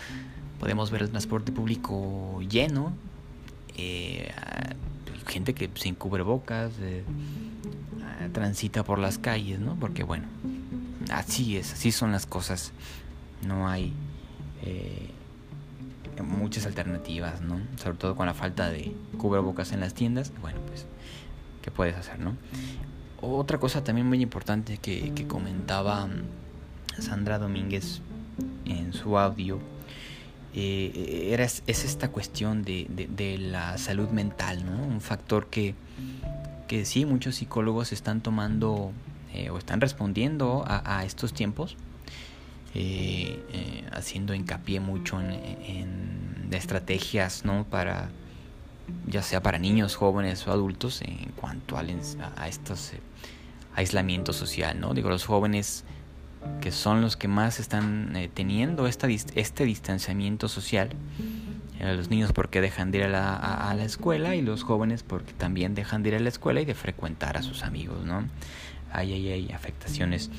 [0.60, 2.92] podemos ver el transporte público lleno,
[3.76, 4.30] eh,
[5.26, 7.04] gente que sin cubrebocas eh,
[8.32, 9.76] transita por las calles, ¿no?
[9.76, 10.26] Porque bueno,
[11.10, 12.72] así es, así son las cosas.
[13.46, 13.92] No hay
[14.62, 15.10] eh,
[16.22, 17.60] muchas alternativas, ¿no?
[17.76, 20.32] Sobre todo con la falta de cubrebocas en las tiendas.
[20.40, 20.86] Bueno, pues,
[21.62, 22.36] ¿qué puedes hacer, no?
[23.20, 26.08] Otra cosa también muy importante que, comentaba
[26.98, 28.00] Sandra Domínguez
[28.64, 29.58] en su audio
[30.54, 34.82] eh, era, es esta cuestión de, de, la salud mental, ¿no?
[34.82, 35.74] Un factor que,
[36.68, 38.92] que sí, muchos psicólogos están tomando
[39.34, 41.76] eh, o están respondiendo a estos tiempos,
[42.74, 47.64] eh, eh, haciendo hincapié mucho en, estrategias, ¿no?
[47.64, 48.08] Para,
[49.06, 51.84] ya sea para niños, jóvenes o adultos, en cuanto a,
[52.36, 52.94] a estos
[53.74, 54.92] aislamiento social, ¿no?
[54.94, 55.84] Digo, los jóvenes
[56.60, 60.90] que son los que más están eh, teniendo esta, este distanciamiento social.
[61.80, 65.02] Eh, los niños porque dejan de ir a la, a, la, escuela y los jóvenes
[65.02, 68.24] porque también dejan de ir a la escuela y de frecuentar a sus amigos, ¿no?
[68.92, 70.30] Hay, hay, hay afectaciones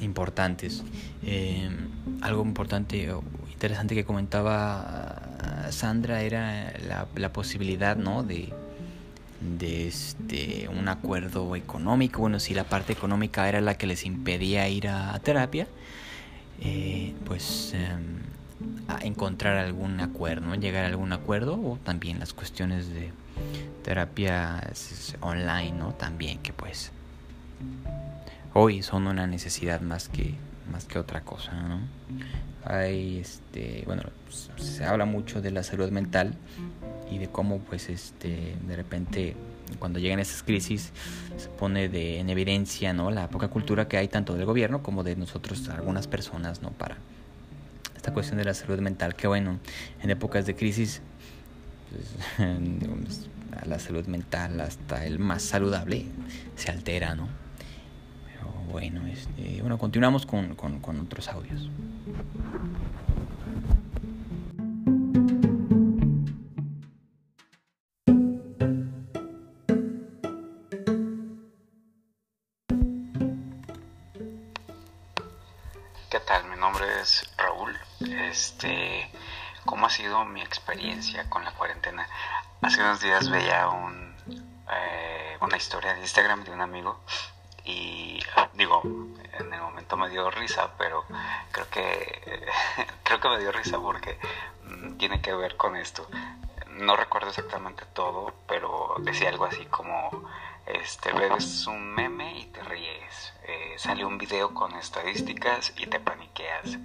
[0.00, 0.82] importantes.
[1.22, 1.70] Eh,
[2.20, 6.72] algo importante o interesante que comentaba Sandra era
[7.16, 8.22] la, posibilidad, ¿no?
[8.22, 8.52] De,
[9.40, 12.20] de este, un acuerdo económico.
[12.20, 15.66] Bueno, si la parte económica era la que les impedía ir a, terapia,
[16.60, 18.20] eh, pues em,
[18.88, 23.12] a encontrar algún acuerdo, llegar a algún acuerdo o también las cuestiones de
[23.82, 24.60] terapia
[25.20, 25.94] online, ¿no?
[25.94, 26.92] También que pues
[28.54, 30.34] hoy son una necesidad más que
[30.70, 31.80] más que otra cosa, ¿no?
[32.64, 34.02] Hay este, bueno,
[34.56, 36.34] se habla mucho de la salud mental
[37.10, 39.36] y de cómo pues este de repente
[39.78, 40.92] cuando llegan esas crisis
[41.36, 45.02] se pone de, en evidencia no la poca cultura que hay tanto del gobierno como
[45.02, 46.98] de nosotros algunas personas no para
[47.96, 49.58] esta cuestión de la salud mental que bueno
[50.02, 51.02] en épocas de crisis
[52.36, 53.28] pues,
[53.66, 56.06] la salud mental hasta el más saludable
[56.56, 57.28] se altera no
[58.70, 61.68] bueno este, bueno continuamos con, con, otros audios.
[78.30, 79.10] Este,
[79.64, 82.06] cómo ha sido mi experiencia con la cuarentena.
[82.62, 84.14] Hace unos días veía un,
[84.70, 87.00] eh, una historia de Instagram de un amigo
[87.64, 88.20] y
[88.54, 91.04] digo, en el momento me dio risa, pero
[91.52, 92.46] creo que
[93.02, 94.18] creo que me dio risa porque
[94.64, 96.06] mm, tiene que ver con esto.
[96.68, 100.28] No recuerdo exactamente todo, pero decía algo así como
[100.66, 103.34] este ves un meme y te ríes.
[103.44, 106.78] Eh, sale un video con estadísticas y te paniqueas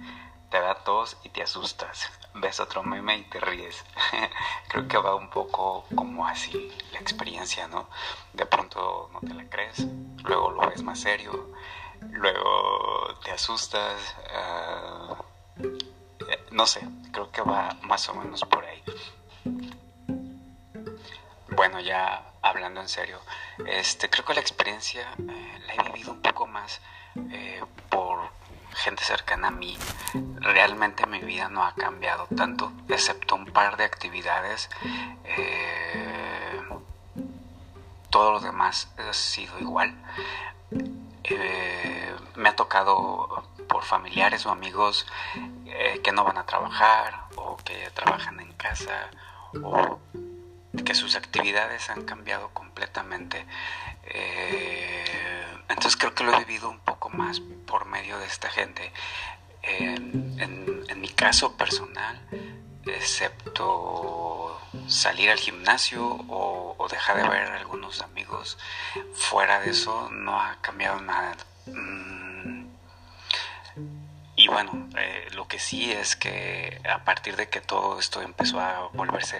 [0.50, 2.10] te da tos y te asustas.
[2.34, 3.84] Ves otro meme y te ríes.
[4.68, 7.88] Creo que va un poco como así la experiencia, ¿no?
[8.32, 9.86] De pronto no te la crees,
[10.24, 11.52] luego lo ves más serio,
[12.10, 14.14] luego te asustas.
[14.30, 15.16] Ah,
[16.50, 16.80] no sé,
[17.12, 18.82] creo que va más o menos por ahí.
[21.48, 23.20] Bueno, ya hablando en serio,
[23.66, 26.80] este, creo que la experiencia eh, la he vivido un poco más
[27.30, 28.30] eh, por
[28.76, 29.76] gente cercana a mí,
[30.40, 34.70] realmente mi vida no ha cambiado tanto, excepto un par de actividades.
[35.24, 36.62] Eh,
[38.10, 39.94] todo lo demás ha sido igual.
[41.24, 45.06] Eh, me ha tocado por familiares o amigos
[45.66, 49.10] eh, que no van a trabajar o que trabajan en casa
[49.62, 49.98] o
[50.84, 53.46] que sus actividades han cambiado completamente.
[55.68, 58.92] Entonces creo que lo he vivido un poco más por medio de esta gente.
[59.62, 60.26] En,
[61.00, 62.20] mi caso personal,
[62.86, 68.56] excepto salir al gimnasio o, dejar de ver a algunos amigos,
[69.12, 71.36] fuera de eso no ha cambiado nada.
[71.66, 72.66] Mm,
[74.36, 78.60] y bueno, eh, lo que sí es que a partir de que todo esto empezó
[78.60, 79.38] a volverse,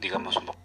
[0.00, 0.58] digamos, un poco...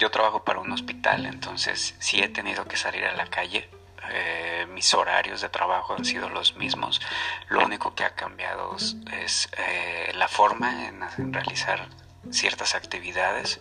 [0.00, 3.68] Yo trabajo para un hospital, entonces sí he tenido que salir a la calle
[4.12, 7.00] eh, mis horarios de trabajo han sido los mismos.
[7.48, 11.86] Lo único que ha cambiado es eh, la forma en, realizar
[12.30, 13.60] ciertas actividades,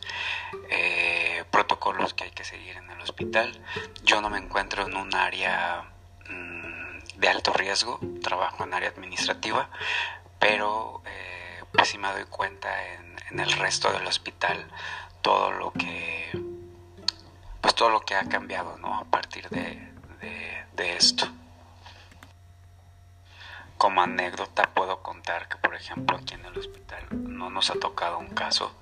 [0.69, 3.61] eh, protocolos que hay que seguir en el hospital.
[4.03, 5.83] Yo no me encuentro en un área
[6.29, 9.69] mm, de alto riesgo, trabajo en área administrativa,
[10.39, 11.03] pero
[11.71, 14.65] pues sí me doy cuenta en, en el resto del hospital
[15.21, 16.31] todo lo que
[17.61, 19.91] pues todo lo que ha cambiado no a partir de,
[20.73, 21.27] de, esto.
[23.77, 28.17] Como anécdota puedo contar que, por ejemplo, aquí en el hospital no nos ha tocado
[28.17, 28.73] un caso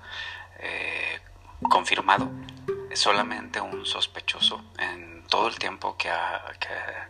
[0.60, 1.20] eh,
[1.68, 2.30] confirmado,
[2.94, 6.52] solamente un sospechoso en todo el tiempo que ha,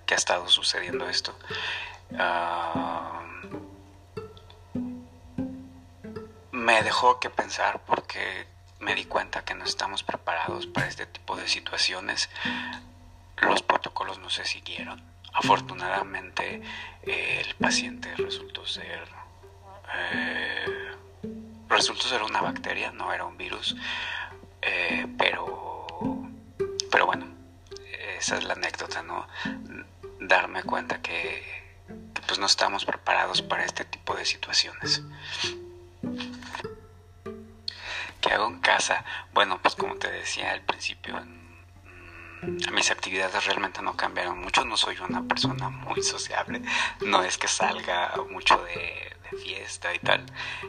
[0.05, 1.35] que, ha estado sucediendo esto.
[2.19, 3.23] Ah,
[6.53, 8.47] me dejó que pensar porque
[8.81, 12.31] me di cuenta que no estamos preparados para este tipo de situaciones
[13.43, 15.03] los protocolos no se siguieron.
[15.33, 16.63] Afortunadamente
[17.03, 19.09] el paciente resultó ser
[19.95, 20.67] eh,
[21.69, 23.77] resultó ser una bacteria, no era un virus,
[24.63, 25.87] eh, pero
[26.91, 27.27] pero bueno,
[28.19, 29.29] esa es la anécdota, ¿no?
[30.21, 31.45] Darme cuenta que,
[32.15, 35.03] que pues no estamos preparados para este tipo de situaciones.
[38.21, 39.05] ¿Qué hago en casa?
[39.33, 41.21] Bueno, pues como te decía al principio,
[42.43, 46.63] mis actividades realmente no cambiaron mucho, no soy una persona muy sociable,
[47.01, 50.25] no es que salga mucho de, fiesta y tal.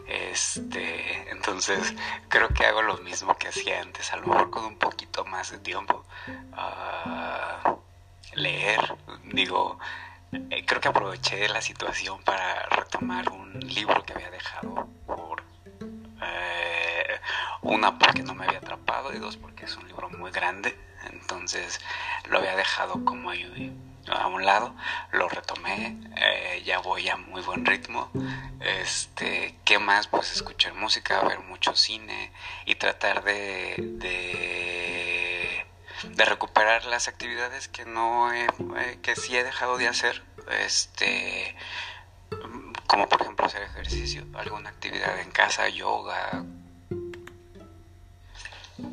[0.08, 1.93] Este, entonces
[2.28, 5.52] creo que hago lo mismo que hacía antes, a lo mejor con un poquito más
[5.52, 6.04] de tiempo.
[6.28, 7.78] Uh,
[8.34, 9.80] leer, digo,
[10.32, 15.39] eh, creo que aproveché la situación para retomar un libro que había dejado por
[17.62, 20.78] Una porque no me había atrapado y dos porque es un libro muy grande.
[21.12, 21.80] Entonces
[22.30, 23.74] lo había dejado como ahí
[24.07, 24.76] a un lado,
[25.12, 28.10] lo retomé, eh, ya voy a muy buen ritmo.
[28.60, 30.07] Este, ¿qué más?
[30.07, 32.32] Pues escuchar música, ver mucho cine
[32.66, 35.66] y tratar de, de,
[36.03, 40.24] de recuperar las actividades que no he, eh, que sí he dejado de hacer.
[40.60, 41.55] Este,
[42.88, 46.43] como por ejemplo hacer ejercicio, alguna actividad en casa, yoga,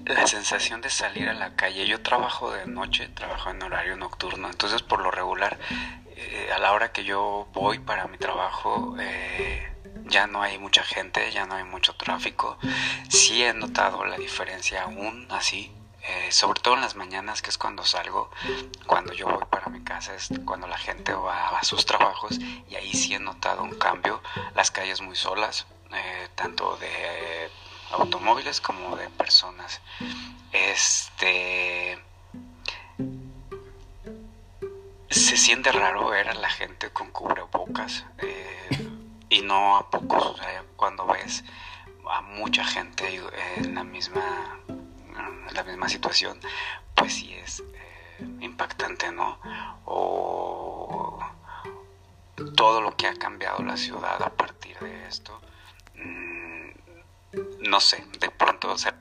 [0.05, 1.87] la sensación de salir a la calle.
[1.87, 5.59] Yo trabajo de noche, trabajo en horario nocturno, entonces por lo regular,
[6.17, 9.73] eh, a la hora que yo voy para mi trabajo, eh,
[10.05, 12.59] ya no hay mucha gente, ya no hay mucho tráfico.
[13.09, 15.73] Sí he notado la diferencia aún así,
[16.03, 18.31] eh, sobre todo en las mañanas, que es cuando salgo,
[18.87, 22.77] cuando yo voy para mi casa, es cuando la gente va a sus trabajos y
[22.77, 24.23] ahí sí he notado un cambio.
[24.55, 25.67] Las calles muy solas,
[26.37, 27.51] tanto de
[27.93, 29.81] automóviles como de personas.
[30.53, 31.99] Este
[35.11, 38.91] se siente raro ver a la gente con cubrebocas eh,
[39.29, 40.41] y no a pocos.
[40.77, 41.45] cuando ves
[42.11, 43.23] a mucha gente
[43.57, 44.57] en la misma
[45.53, 46.39] la misma situación,
[46.95, 49.39] pues sí es eh, impactante, ¿no?
[49.85, 51.19] O
[52.55, 55.41] todo lo que ha cambiado la ciudad a partir de esto.
[55.95, 56.36] Mm,
[57.61, 59.01] no sé, de pronto o sea,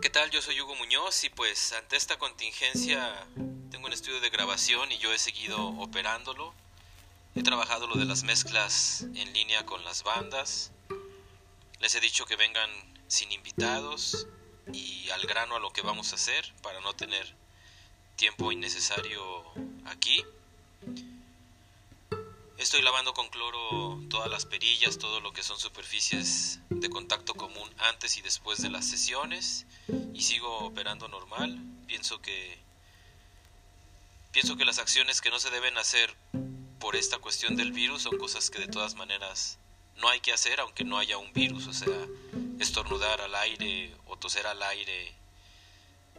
[0.00, 0.30] ¿Qué tal?
[0.30, 3.26] Yo soy Hugo Muñoz y pues ante esta contingencia
[3.70, 6.52] tengo un estudio de grabación y yo he seguido operándolo.
[7.34, 10.72] He trabajado lo de las mezclas en línea con las bandas.
[11.80, 12.68] Les he dicho que vengan
[13.06, 14.26] sin invitados
[14.72, 17.34] y al grano a lo que vamos a hacer para no tener
[18.16, 19.44] tiempo innecesario
[19.86, 20.24] aquí.
[22.58, 27.68] Estoy lavando con cloro todas las perillas, todo lo que son superficies de contacto común
[27.78, 29.66] antes y después de las sesiones
[30.14, 31.58] y sigo operando normal.
[31.86, 32.58] Pienso que
[34.30, 36.14] pienso que las acciones que no se deben hacer
[36.78, 39.58] por esta cuestión del virus son cosas que de todas maneras
[39.96, 42.06] no hay que hacer aunque no haya un virus, o sea,
[42.62, 45.14] estornudar al aire o toser al aire,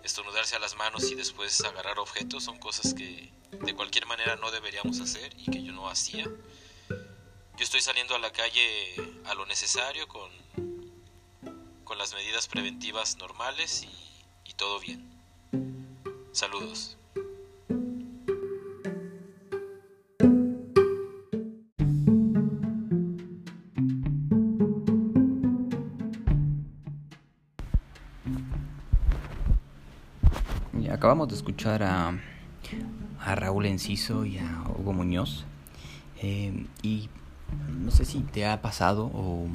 [0.04, 4.52] estornudarse a las manos y después agarrar objetos son cosas que de cualquier manera no
[4.52, 6.26] deberíamos hacer y que yo no hacía.
[6.26, 10.32] Yo estoy saliendo a la calle a lo necesario con,
[11.84, 15.10] con las medidas preventivas normales y, y todo bien.
[16.32, 16.98] Saludos.
[31.04, 32.18] Acabamos de escuchar a,
[33.20, 35.44] a Raúl Enciso y a Hugo Muñoz.
[36.22, 37.10] Eh, y
[37.78, 39.50] no sé si te ha pasado o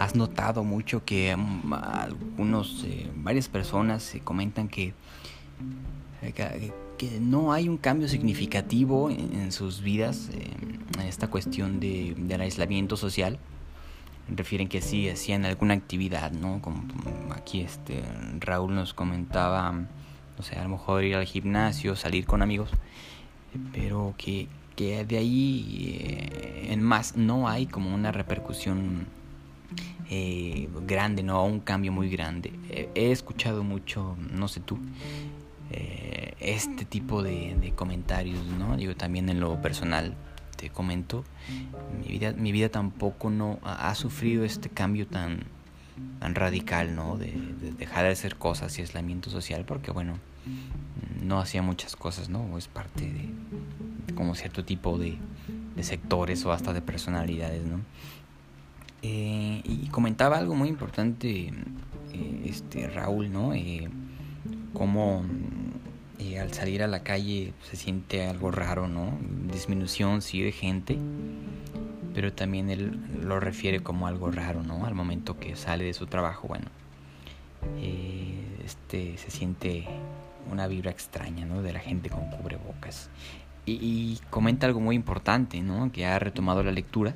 [0.00, 4.94] has notado mucho que mm, algunos, eh, varias personas se comentan que,
[6.34, 10.50] que, no hay un cambio significativo en, sus vidas eh,
[10.98, 13.38] en esta cuestión de, del aislamiento social.
[14.28, 16.60] Refieren que sí hacían alguna actividad, ¿no?
[16.60, 16.82] Como
[17.30, 18.02] aquí este
[18.40, 19.86] Raúl nos comentaba
[20.38, 22.70] o sea, a lo mejor ir al gimnasio, salir con amigos,
[23.72, 29.06] pero que, que de ahí eh, en más no hay como una repercusión
[30.10, 32.52] eh, grande, no un cambio muy grande.
[32.94, 34.78] he escuchado mucho, no sé tú,
[35.70, 38.76] eh, este tipo de, comentarios, ¿no?
[38.76, 40.14] Digo, también en lo personal
[40.56, 41.24] te comento,
[42.00, 45.44] mi vida, mi vida tampoco no ha sufrido este cambio tan
[46.20, 47.16] tan radical, ¿no?
[47.16, 47.32] De,
[47.78, 50.18] dejar de hacer cosas y aislamiento social, porque bueno,
[51.22, 52.56] no hacía muchas cosas, ¿no?
[52.58, 55.18] Es parte de, como cierto tipo de,
[55.80, 57.80] sectores o hasta de personalidades, ¿no?
[59.02, 61.52] Eh, y comentaba algo muy importante,
[62.12, 63.52] eh, este Raúl, ¿no?
[63.52, 63.88] Eh,
[64.72, 65.24] cómo
[66.40, 69.18] al salir a la calle se siente algo raro, ¿no?
[69.52, 70.98] Disminución, sí, de gente
[72.14, 74.86] pero también él lo refiere como algo raro, ¿no?
[74.86, 76.66] Al momento que sale de su trabajo, bueno,
[77.78, 79.86] eh, este, se siente
[80.50, 81.62] una vibra extraña, ¿no?
[81.62, 83.10] De la gente con cubrebocas.
[83.64, 85.92] Y, comenta algo muy importante, ¿no?
[85.92, 87.14] Que ha retomado la lectura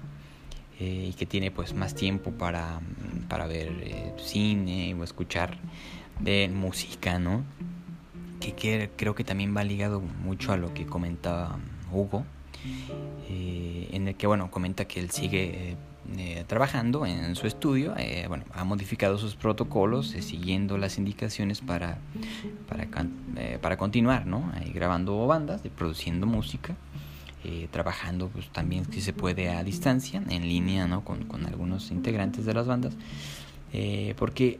[0.78, 2.80] eh, y que tiene pues más tiempo para,
[3.28, 5.59] para ver eh, cine o escuchar
[6.20, 7.44] de música, ¿no?
[8.40, 11.59] Que, que creo que también va ligado mucho a lo que comentaba
[11.90, 12.24] Hugo,
[13.29, 15.77] eh, en el que bueno comenta que él sigue eh,
[16.19, 21.61] eh, trabajando en su estudio, eh, bueno, ha modificado sus protocolos eh, siguiendo las indicaciones
[21.61, 21.99] para,
[22.69, 22.87] para,
[23.61, 24.53] para continuar, ¿no?
[24.73, 26.77] grabando bandas, produciendo música,
[27.71, 31.05] trabajando pues, también si se puede a distancia, en línea, ¿no?
[31.05, 32.95] Con, con algunos integrantes de las bandas,
[34.17, 34.59] porque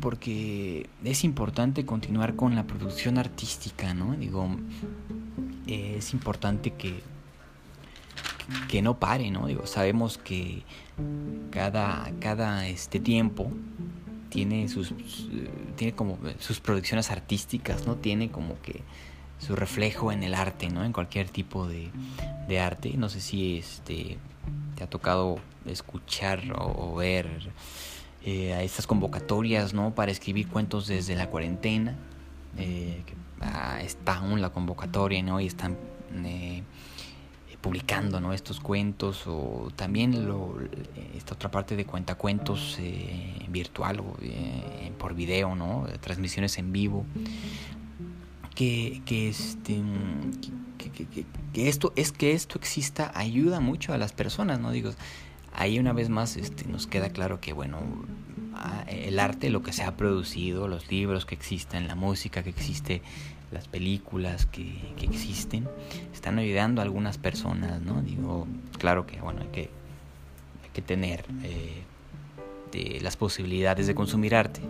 [0.00, 4.14] porque es importante continuar con la producción artística, ¿no?
[4.14, 4.56] Digo,
[5.70, 7.02] es importante que
[8.68, 9.46] que no pare, ¿no?
[9.46, 10.62] Digo, sabemos que
[11.50, 13.50] cada, cada este tiempo
[14.28, 14.92] tiene sus
[15.76, 17.96] tiene como sus producciones artísticas, ¿no?
[17.96, 18.82] Tiene como que
[19.38, 20.84] su reflejo en el arte, ¿no?
[20.84, 21.90] En cualquier tipo de,
[22.48, 22.94] de arte.
[22.96, 24.18] No sé si este
[24.76, 27.28] te ha tocado escuchar o, ver
[28.24, 29.94] eh, a estas convocatorias, ¿no?
[29.94, 31.96] Para escribir cuentos desde la cuarentena.
[32.58, 33.02] Eh,
[33.40, 35.40] ah, está aún la convocatoria, ¿no?
[35.40, 35.76] Y están
[36.24, 36.62] eh,
[37.60, 38.32] publicando ¿no?
[38.32, 40.56] estos cuentos o también lo,
[41.14, 45.86] esta otra parte de cuentacuentos eh, virtual o eh, por video, ¿no?
[46.00, 47.04] transmisiones en vivo.
[48.54, 49.80] Que, que, este,
[50.76, 54.70] que, esto es que esto exista ayuda mucho a las personas, ¿no?
[54.70, 54.90] Digo,
[55.54, 57.78] ahí una vez más este, nos queda claro que, bueno,
[58.88, 63.02] el arte, lo que se ha producido, los libros que existen, la música que existe,
[63.50, 65.68] las películas que, existen
[66.12, 68.02] están ayudando a algunas personas, ¿no?
[68.02, 68.46] Digo,
[68.78, 69.70] claro que, bueno, hay que,
[70.86, 71.82] tener eh,
[73.02, 74.62] las posibilidades de consumir arte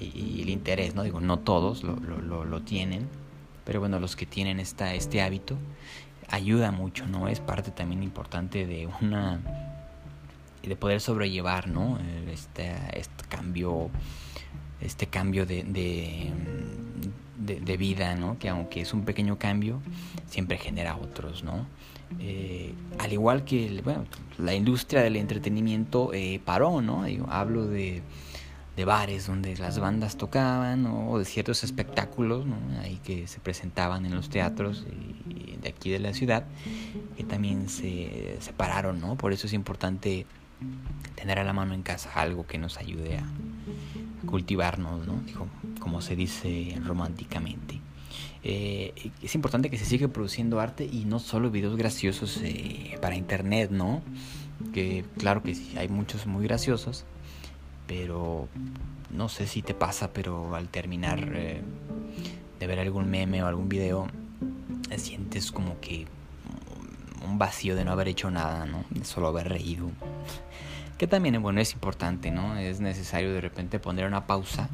[0.00, 1.02] y, el interés, ¿no?
[1.02, 3.08] Digo, no todos lo, tienen,
[3.64, 5.56] pero bueno, los que tienen esta, este hábito
[6.28, 7.26] ayuda mucho, ¿no?
[7.28, 9.40] Es parte también importante de una
[10.62, 11.98] de poder sobrellevar, ¿no?
[12.36, 13.90] Este, este cambio
[14.80, 15.64] este cambio de,
[17.38, 18.38] de, vida, ¿no?
[18.38, 19.80] Que aunque es un pequeño cambio,
[20.26, 21.66] siempre genera otros, ¿no?
[22.20, 24.04] Eh, al igual que, bueno,
[24.38, 27.04] la industria del entretenimiento eh, paró, ¿no?
[27.28, 28.02] hablo de,
[28.76, 32.44] de, bares donde las bandas tocaban o de ciertos espectáculos.
[32.82, 36.44] Ahí que se presentaban en los teatros de aquí de la ciudad,
[37.16, 39.16] que también se, se pararon, ¿no?
[39.16, 40.26] Por eso es importante
[41.14, 43.24] tener a la mano en casa algo que nos ayude a
[44.26, 45.20] cultivarnos, ¿no?
[45.80, 47.80] como se dice románticamente.
[48.42, 48.92] Eh,
[49.22, 53.70] es importante que se siga produciendo arte y no solo videos graciosos eh, para internet,
[53.70, 54.02] ¿no?
[54.72, 57.04] Que claro que sí, hay muchos muy graciosos,
[57.86, 58.48] pero
[59.10, 61.60] no sé si te pasa, pero al terminar eh,
[62.60, 64.06] de ver algún meme o algún video,
[64.96, 66.06] sientes como que
[67.26, 68.84] un vacío de no haber hecho nada, ¿no?
[68.90, 69.90] De solo haber reído.
[70.98, 72.56] Que también, bueno, es importante, ¿no?
[72.56, 74.68] Es necesario de repente poner una pausa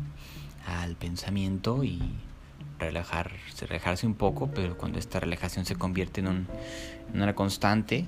[0.67, 2.01] al pensamiento y
[2.79, 6.47] relajarse, relajarse un poco, pero cuando esta relajación se convierte en,
[7.13, 8.07] en una constante,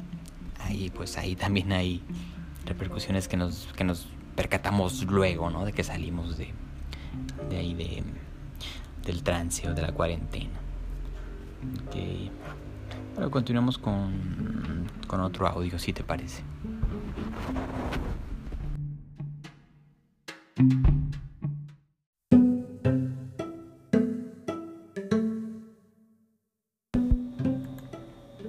[0.61, 2.03] ahí pues ahí también hay
[2.67, 5.65] repercusiones que nos, que nos percatamos luego, ¿no?
[5.65, 6.53] De que salimos de,
[7.51, 8.03] de ahí de,
[9.05, 10.61] del trance o de la cuarentena.
[11.89, 12.31] Okay.
[13.15, 16.43] Continuamos con, con otro audio, si te parece.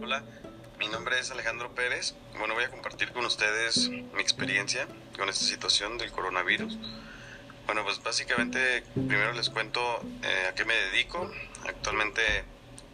[0.02, 0.24] Hola,
[0.80, 2.16] mi nombre es Alejandro Pérez.
[2.38, 4.88] Bueno, voy a compartir con ustedes mi experiencia
[5.18, 6.78] con esta situación del coronavirus.
[7.66, 9.80] Bueno, pues básicamente primero les cuento
[10.22, 11.32] eh, a qué me dedico.
[11.68, 12.22] Actualmente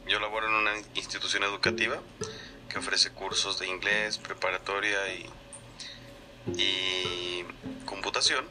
[0.07, 1.99] yo laboro en una institución educativa
[2.69, 5.29] que ofrece cursos de inglés, preparatoria y,
[6.57, 7.45] y
[7.85, 8.45] computación.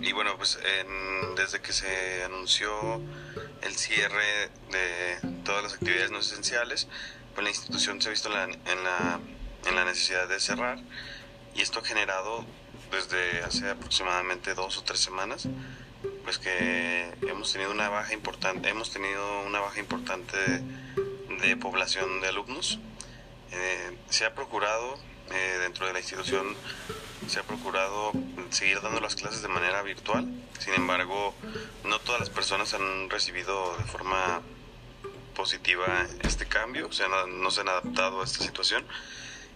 [0.00, 0.58] Y bueno, pues
[1.36, 3.00] desde que se anunció
[3.62, 6.88] el cierre de todas las actividades no esenciales,
[7.34, 9.20] pues la institución se ha visto en la,
[9.66, 10.78] en la necesidad de cerrar
[11.54, 12.44] y esto ha generado
[12.90, 15.48] desde hace aproximadamente dos o tres semanas
[16.22, 22.28] pues que hemos tenido una baja importante hemos tenido una baja importante de población de
[22.28, 22.78] alumnos.
[23.52, 24.98] Eh, se ha procurado
[25.30, 26.56] eh, dentro de la institución
[27.28, 28.12] se ha procurado
[28.50, 30.26] seguir dando las clases de manera virtual.
[30.58, 31.34] Sin embargo,
[31.84, 34.42] no todas las personas han recibido de forma
[35.34, 38.84] positiva este cambio, o sea, no, se han adaptado a esta situación.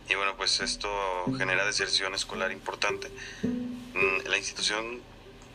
[0.08, 0.88] Y bueno, pues esto
[1.36, 3.10] genera deserción escolar importante.
[3.42, 5.02] Mm, la institución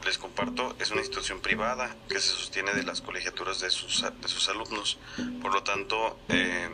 [0.03, 4.27] les comparto, es una institución privada que se sostiene de las colegiaturas de sus, de
[4.27, 4.97] sus alumnos.
[5.41, 6.69] Por lo tanto, eh,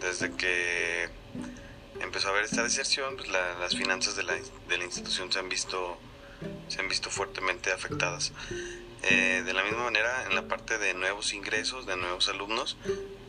[0.00, 1.08] desde que
[2.00, 5.48] empezó a haber esta deserción, pues las finanzas de la, de la, institución se han
[5.48, 5.98] visto,
[6.68, 8.32] se han visto fuertemente afectadas.
[9.02, 12.76] Eh, de la misma manera, en la parte de nuevos ingresos, de nuevos alumnos,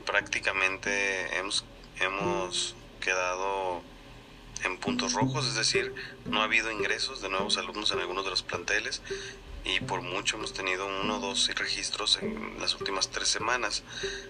[0.05, 1.65] prácticamente hemos,
[1.99, 3.81] hemos quedado
[4.64, 5.93] en puntos rojos, es decir,
[6.26, 9.01] no ha habido ingresos de nuevos alumnos en algunos de los planteles
[9.66, 13.84] y por mucho hemos tenido uno o dos registros en las últimas tres semanas.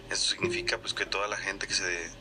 [0.10, 2.12] Esto significa pues que toda la gente que se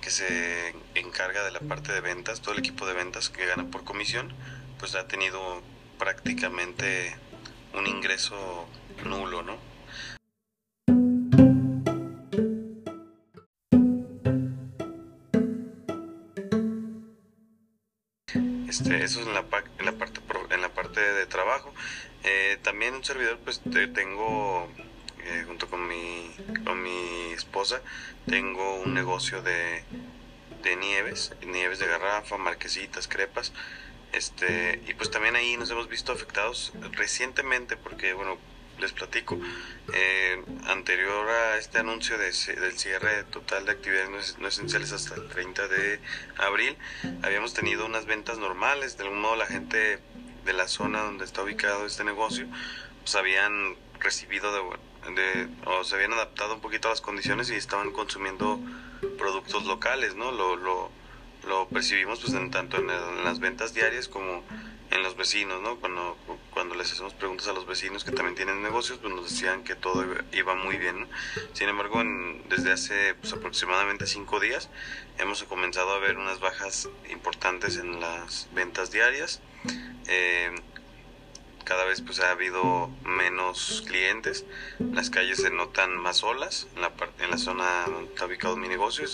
[0.00, 3.70] que se encarga de la parte de ventas, todo el equipo de ventas que gana
[3.70, 4.32] por comisión,
[4.78, 5.62] pues ha tenido
[5.98, 7.14] prácticamente
[7.74, 8.66] un ingreso
[9.04, 9.58] nulo, ¿no?
[18.80, 19.44] Este, eso es en la,
[19.78, 20.20] en la parte
[20.50, 21.72] en la parte de trabajo.
[22.24, 23.60] Eh, también un servidor, pues
[23.94, 24.68] tengo
[25.22, 27.82] eh, junto con mi con mi esposa
[28.26, 29.84] tengo un negocio de,
[30.62, 33.52] de nieves, nieves de garrafa, marquesitas, crepas.
[34.12, 38.38] Este, y pues también ahí nos hemos visto afectados recientemente porque, bueno,
[38.80, 39.38] les platico,
[39.92, 42.26] eh, anterior a este anuncio de,
[42.60, 46.00] del cierre total de actividades no, esenciales hasta el 30 de
[46.38, 46.76] abril,
[47.22, 49.98] habíamos tenido unas ventas normales, de algún modo la gente
[50.44, 52.46] de la zona donde está ubicado este negocio,
[53.02, 57.54] pues habían recibido de, de, o se habían adaptado un poquito a las condiciones y
[57.54, 58.60] estaban consumiendo
[59.18, 60.32] productos locales, ¿no?
[60.32, 60.90] Lo, lo,
[61.46, 62.86] lo percibimos pues en, tanto en,
[63.24, 64.42] las ventas diarias como
[64.90, 65.76] en los vecinos, ¿no?
[65.76, 66.16] Cuando,
[66.52, 69.76] cuando les hacemos preguntas a los vecinos que también tienen negocios, pues nos decían que
[69.76, 71.06] todo iba muy bien, ¿no?
[71.52, 72.02] Sin embargo,
[72.48, 74.68] desde hace pues, aproximadamente cinco días
[75.18, 79.40] hemos comenzado a ver unas bajas importantes en las ventas diarias.
[80.08, 80.50] Eh,
[81.64, 84.44] cada vez pues ha habido menos clientes,
[84.80, 88.66] las calles se notan más solas, en la, en la zona donde está ubicado mi
[88.66, 89.04] negocio,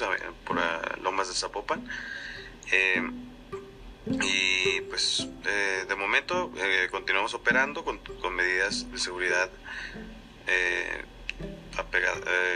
[0.44, 0.56] por
[1.02, 1.86] Lomas de Zapopan.
[2.72, 3.02] Eh,
[4.06, 9.50] y pues eh, de momento eh, continuamos operando con, con, medidas de seguridad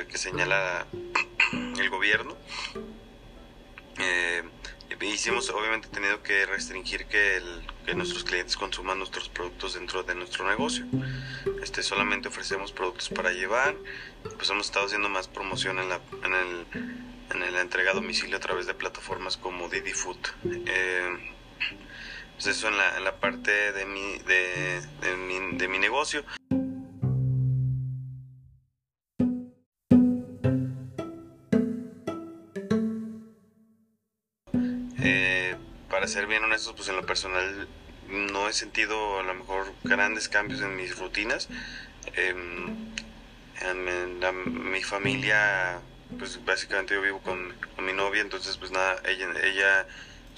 [0.08, 0.86] que señala
[1.52, 2.36] el gobierno.
[5.00, 7.42] hicimos obviamente tenido que restringir que,
[7.84, 10.86] que, nuestros clientes consuman nuestros productos dentro de nuestro negocio.
[11.62, 13.74] Este, solamente ofrecemos productos para llevar.
[14.22, 16.66] Pues hemos estado haciendo más promoción en, la, en el
[17.34, 20.18] en la entrega a domicilio a través de plataformas como Didi Food.
[22.42, 26.24] Pues eso en la, en la parte de mi, de, de, mi, de mi negocio.
[35.02, 35.54] Eh,
[35.90, 37.68] para ser bien honestos, pues en lo personal
[38.08, 41.50] no he sentido a lo mejor grandes cambios en mis rutinas.
[42.14, 42.74] Em,
[43.60, 45.82] en, mi familia
[46.18, 49.86] pues básicamente yo vivo con, mi novia, entonces pues nada, ella, ella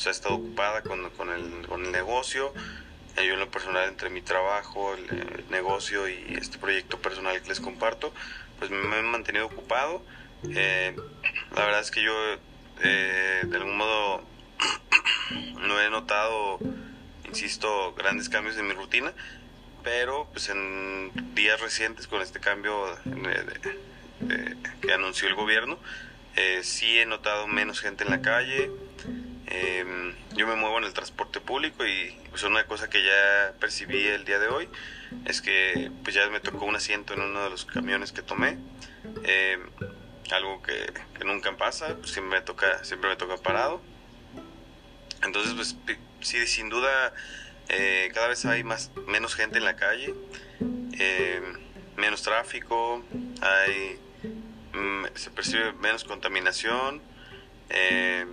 [0.05, 2.53] ha estado ocupada con, con, el, con el negocio,
[3.17, 7.61] yo en lo personal entre mi trabajo, el, negocio y este proyecto personal que les
[7.61, 8.13] comparto,
[8.59, 10.03] pues me he mantenido ocupado.
[10.49, 10.97] Eh,
[11.55, 12.13] la verdad es que yo
[12.83, 14.23] eh, de algún modo
[15.61, 16.59] no he notado,
[17.29, 19.13] insisto, grandes cambios en mi rutina,
[19.85, 23.77] pero pues en días recientes con este cambio de,
[24.81, 25.79] que anunció el gobierno,
[26.37, 28.71] eh, sí he notado menos gente en la calle.
[29.47, 34.07] Em, yo me muevo en el transporte público y pues una cosa que ya percibí
[34.07, 34.69] el día de hoy
[35.27, 38.59] es que pues ya me tocó un asiento en uno de los camiones que tomé.
[39.25, 39.61] Em,
[40.31, 40.93] algo que,
[41.25, 43.83] nunca pasa, pues siempre me toca, siempre me toca parado.
[45.23, 45.77] Entonces, pues
[46.21, 47.13] sí, sin duda,
[47.69, 50.15] eh, cada vez hay más, menos gente en la calle,
[50.99, 51.59] em,
[51.97, 53.05] menos tráfico,
[53.43, 54.01] hay
[54.73, 57.01] Mm, se percibe menos contaminación.
[57.69, 58.27] Eh,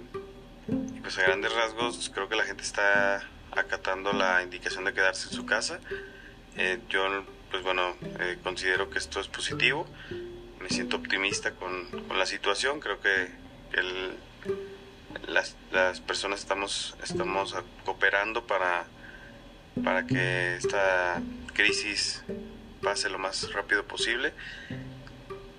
[0.95, 5.27] y pues a grandes rasgos creo que la gente está acatando la indicación de quedarse
[5.29, 5.79] en su casa.
[6.57, 7.07] Eh, yo
[7.51, 9.87] pues bueno, eh, considero que esto es positivo.
[10.61, 12.79] Me siento optimista con, con la situación.
[12.79, 13.29] Creo que
[13.73, 14.13] el,
[15.27, 17.55] las, las, personas estamos, estamos
[17.85, 18.85] cooperando para,
[19.83, 21.21] para que esta
[21.53, 22.23] crisis
[22.81, 24.33] pase lo más rápido posible.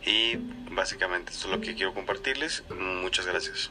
[0.04, 0.36] Y
[0.70, 2.62] básicamente esto es lo que quiero compartirles.
[2.70, 3.70] Muchas gracias.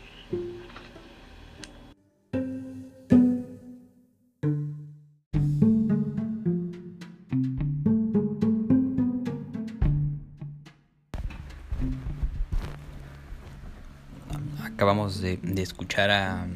[14.89, 16.47] Acabamos de, escuchar a,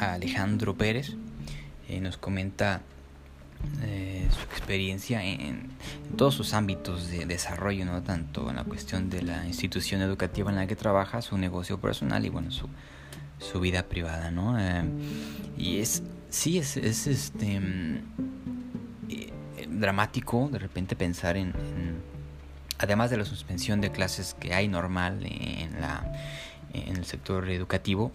[0.00, 1.12] Alejandro Pérez.
[1.88, 2.82] Eh, nos comenta
[3.84, 5.68] eh, su experiencia en,
[6.16, 8.02] todos sus ámbitos de desarrollo, ¿no?
[8.02, 12.26] tanto en la cuestión de la institución educativa en la que trabaja, su negocio personal
[12.26, 12.68] y bueno, su,
[13.38, 14.58] su vida privada, ¿no?
[14.58, 14.82] Eh,
[15.56, 17.60] y es, sí, es, es este
[19.08, 19.32] eh,
[19.68, 21.52] dramático de repente pensar en,
[22.78, 26.12] además de la suspensión de clases que hay normal en, la,
[26.86, 28.12] en el sector educativo,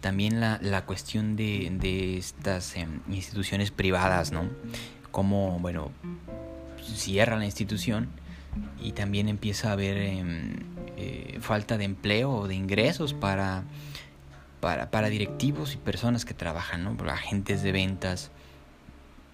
[0.00, 4.48] también la, la cuestión de, de estas em, instituciones privadas, ¿no?
[5.10, 5.90] Como, bueno,
[6.82, 8.08] cierra la institución
[8.80, 10.56] y también empieza a haber em,
[10.96, 13.64] eh, falta de empleo o de ingresos para,
[14.60, 16.96] para, para, directivos y personas que trabajan, ¿no?
[17.10, 18.30] agentes de ventas,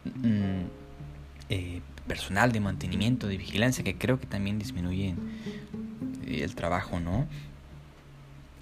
[0.04, 0.62] mm,
[1.48, 5.14] eh, personal de mantenimiento, de vigilancia, que creo que también disminuye
[6.26, 7.26] el trabajo, ¿no?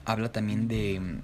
[0.08, 1.20] Habla también de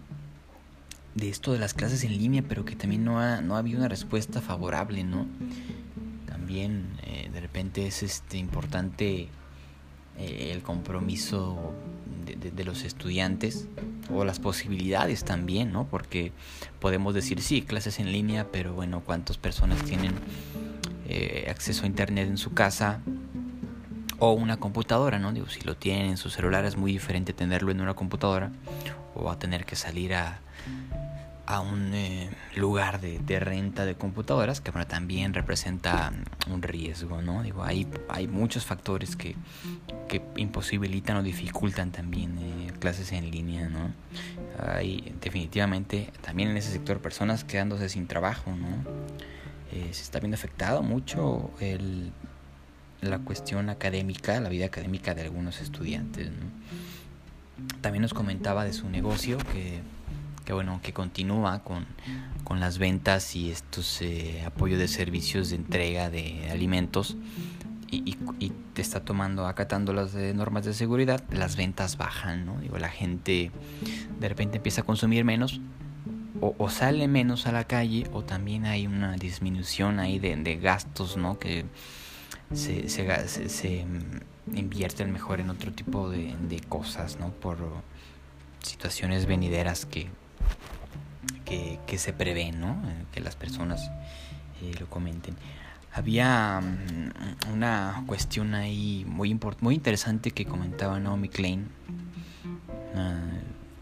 [1.15, 3.79] de esto de las clases en línea, pero que también no ha, no ha habido
[3.79, 5.27] una respuesta favorable, ¿no?
[6.27, 9.29] También eh, de repente es este importante
[10.19, 11.73] eh, el compromiso
[12.27, 13.69] de, de, los estudiantes
[14.13, 15.87] o las posibilidades también, ¿no?
[15.87, 16.33] Porque
[16.81, 20.13] podemos decir, sí, clases en línea, pero bueno, ¿cuántas personas tienen
[21.09, 23.01] eh, acceso a Internet en su casa?
[24.19, 25.33] O una computadora, ¿no?
[25.33, 28.51] Digo, si lo tienen en su celular es muy diferente tenerlo en una computadora
[29.15, 30.41] o a tener que salir a,
[31.47, 36.13] a un eh, lugar de, de, renta de computadoras que bueno, también representa
[36.51, 37.43] un riesgo, ¿no?
[37.43, 39.37] Digo, hay, hay muchos factores que,
[40.09, 43.93] que imposibilitan o dificultan también eh, clases en línea, ¿no?
[44.75, 48.69] Hay definitivamente también en ese sector personas quedándose sin trabajo, ¿no?
[49.73, 52.13] Eh, se está viendo afectado mucho el,
[53.11, 56.65] la cuestión académica, la vida académica de algunos estudiantes, ¿no?
[57.81, 59.81] También nos comentaba de su negocio que
[60.45, 61.87] que bueno, que continúa con,
[62.45, 67.17] con las ventas y estos eh, apoyos de servicios de entrega de alimentos
[67.91, 72.59] y, y, te está tomando, acatando las eh, normas de seguridad, las ventas bajan, ¿no?
[72.59, 73.53] Digo, la gente
[74.19, 75.61] de repente empieza a consumir menos
[76.41, 80.57] o, o sale menos a la calle o también hay una disminución ahí de, de
[80.57, 81.39] gastos, ¿no?
[81.39, 81.67] Que
[82.53, 83.87] se, se, se, se
[84.55, 87.31] invierten mejor en otro tipo de, cosas, ¿no?
[87.31, 87.59] Por
[88.63, 90.09] situaciones venideras que
[91.45, 92.73] que, que se prevé, ¿no?
[92.89, 93.91] Eh, que las personas
[94.63, 95.37] eh, lo comenten.
[95.93, 101.69] Había um, una cuestión ahí muy, muy interesante que comentaba Naomi Klein,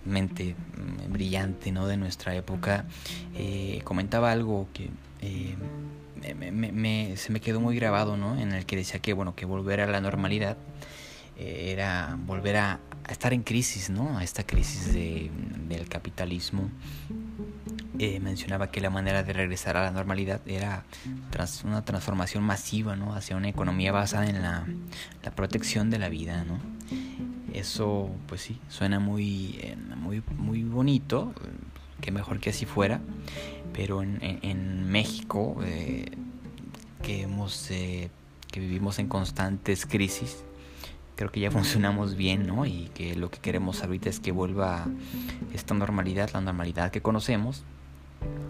[0.05, 1.87] mente mm, brillante ¿no?
[1.87, 2.85] de nuestra época.
[3.35, 4.91] Eh, comentaba algo que
[6.37, 8.39] me, me, me, se me quedó muy grabado, ¿no?
[8.39, 10.57] En el que decía que, bueno, que volver a la normalidad
[11.39, 14.18] era volver a, a, estar en crisis, ¿no?
[14.18, 15.31] A esta crisis de,
[15.68, 16.70] del capitalismo
[17.99, 20.85] eh, mencionaba que la manera de regresar a la normalidad era
[21.31, 23.14] tras una transformación masiva ¿no?
[23.14, 24.66] hacia una economía basada en la,
[25.23, 26.45] la protección de la vida.
[26.45, 26.59] ¿no?
[27.53, 31.35] Eso, pues sí, suena muy, eh, muy, muy bonito,
[32.01, 33.01] que mejor que así fuera,
[33.73, 36.07] pero en, en, en México, eh,
[37.03, 38.11] que, hemos, eh,
[38.51, 40.45] que vivimos en constantes crisis,
[41.16, 42.66] creo que ya funcionamos bien, ¿no?
[42.66, 44.87] Y que lo que queremos ahorita es que vuelva
[45.53, 47.64] esta normalidad, la normalidad que conocemos,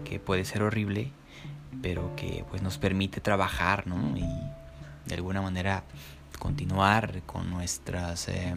[0.05, 1.11] que puede ser horrible,
[1.81, 4.17] pero que pues nos permite trabajar, ¿no?
[4.17, 4.25] Y
[5.07, 5.83] de alguna manera
[6.39, 8.53] continuar con nuestras eh,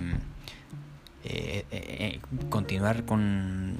[1.28, 3.76] eh, eh, continuar con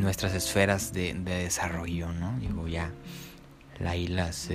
[0.00, 2.38] nuestras esferas de, de, desarrollo, ¿no?
[2.38, 2.92] Digo ya
[3.84, 4.50] ahí las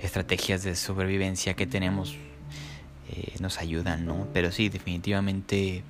[0.00, 2.16] estrategias de sobrevivencia que tenemos
[3.40, 4.26] nos ayudan, ¿no?
[4.32, 5.82] Pero sí, definitivamente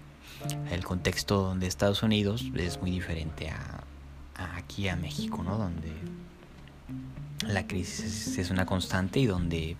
[0.71, 3.85] el contexto de Estados Unidos es muy diferente a,
[4.57, 5.57] aquí a México, ¿no?
[5.57, 5.93] Donde
[7.47, 9.77] la crisis es una constante y donde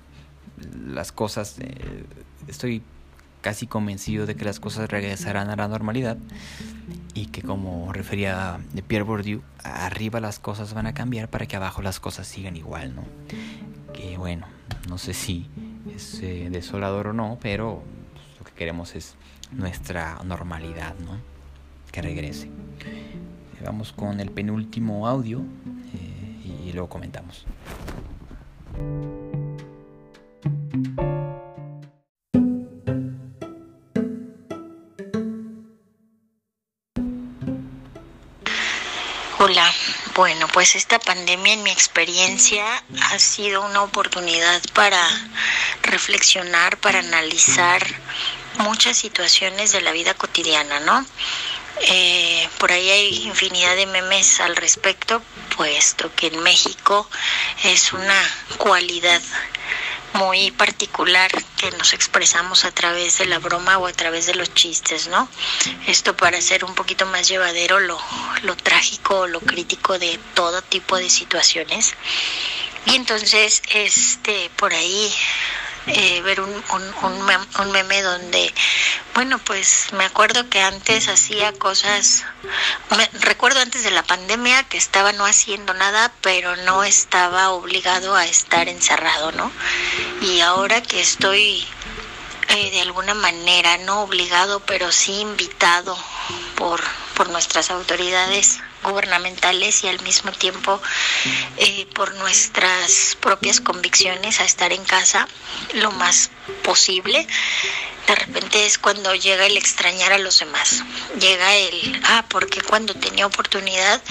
[0.87, 2.05] las cosas, eh,
[2.47, 2.83] estoy
[3.41, 6.17] casi convencido de que las cosas regresarán a la normalidad
[7.15, 11.57] y que como refería de Pierre Bourdieu, arriba las cosas van a cambiar para que
[11.57, 13.05] abajo las cosas sigan igual, ¿no?
[13.93, 14.47] Que bueno,
[14.89, 15.49] no sé si
[15.95, 19.15] es eh, desolador o no, pero pues, lo que queremos es
[19.53, 21.19] nuestra normalidad, ¿no?
[21.93, 22.51] Que regrese.
[23.65, 25.39] Vamos con el penúltimo audio
[25.95, 27.47] eh, y luego comentamos.
[39.47, 39.71] Hola,
[40.15, 42.65] bueno, pues esta pandemia en mi experiencia
[43.11, 45.07] ha sido una oportunidad para
[45.83, 47.85] reflexionar, para analizar
[48.57, 51.05] muchas situaciones de la vida cotidiana, ¿no?
[51.83, 55.23] Eh, por ahí hay infinidad de memes al respecto,
[55.55, 57.07] puesto que en México
[57.65, 58.19] es una
[58.57, 59.21] cualidad
[60.15, 64.53] muy particular que nos expresamos a través de la broma o a través de los
[64.55, 65.29] chistes, ¿no?
[65.87, 67.99] Esto para hacer un poquito más llevadero lo,
[68.43, 71.95] lo trágico o lo crítico de todo tipo de situaciones.
[72.87, 75.13] Y entonces, este, por ahí
[75.87, 77.21] eh, ver un, un,
[77.59, 78.55] un, meme donde
[79.15, 82.25] Bueno, pues me acuerdo que antes hacía cosas,
[82.97, 88.17] me, recuerdo antes de la pandemia que estaba no haciendo nada, pero no estaba obligado
[88.17, 89.51] a estar encerrado, ¿no?
[90.23, 91.67] Y ahora que estoy
[92.49, 95.97] eh, de alguna manera, no obligado, pero sí invitado
[96.57, 96.83] por,
[97.15, 100.81] por nuestras autoridades gubernamentales y al mismo tiempo
[101.57, 105.27] eh, por nuestras propias convicciones a estar en casa
[105.73, 106.31] lo más
[106.63, 107.27] posible.
[108.07, 110.85] De repente es cuando llega el extrañar a los demás.
[111.19, 114.03] Llega el, ah, porque cuando tenía oportunidad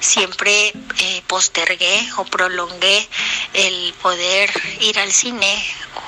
[0.00, 3.06] siempre eh, postergué o prolongué
[3.52, 5.62] el poder ir al cine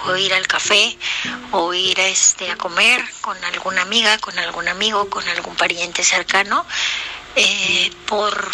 [0.06, 0.96] o ir al café
[1.52, 6.64] o ir este, a comer con alguna amiga, con algún amigo, con algún pariente cercano
[7.36, 8.50] eh, por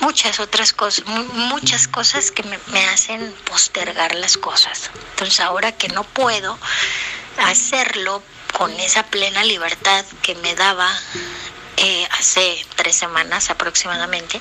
[0.00, 4.90] muchas otras cosas, muchas cosas que me, hacen postergar las cosas.
[5.10, 6.58] Entonces ahora que no puedo
[7.38, 8.22] hacerlo
[8.56, 10.90] con esa plena libertad que me daba
[11.76, 14.40] eh, hace tres semanas aproximadamente,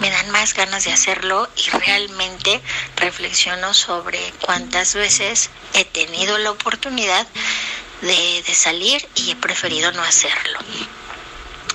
[0.00, 2.60] me dan más ganas de hacerlo y realmente
[2.96, 7.26] reflexiono sobre cuántas veces he tenido la oportunidad
[8.02, 10.58] de salir y he preferido no hacerlo.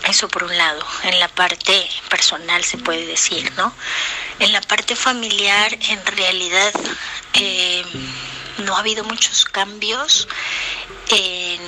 [0.08, 3.74] Eso por un lado, en la parte personal se puede decir, ¿no?
[4.40, 6.74] En la parte familiar, en realidad,
[7.34, 7.86] eh,
[8.58, 10.28] no ha habido muchos cambios
[11.10, 11.62] en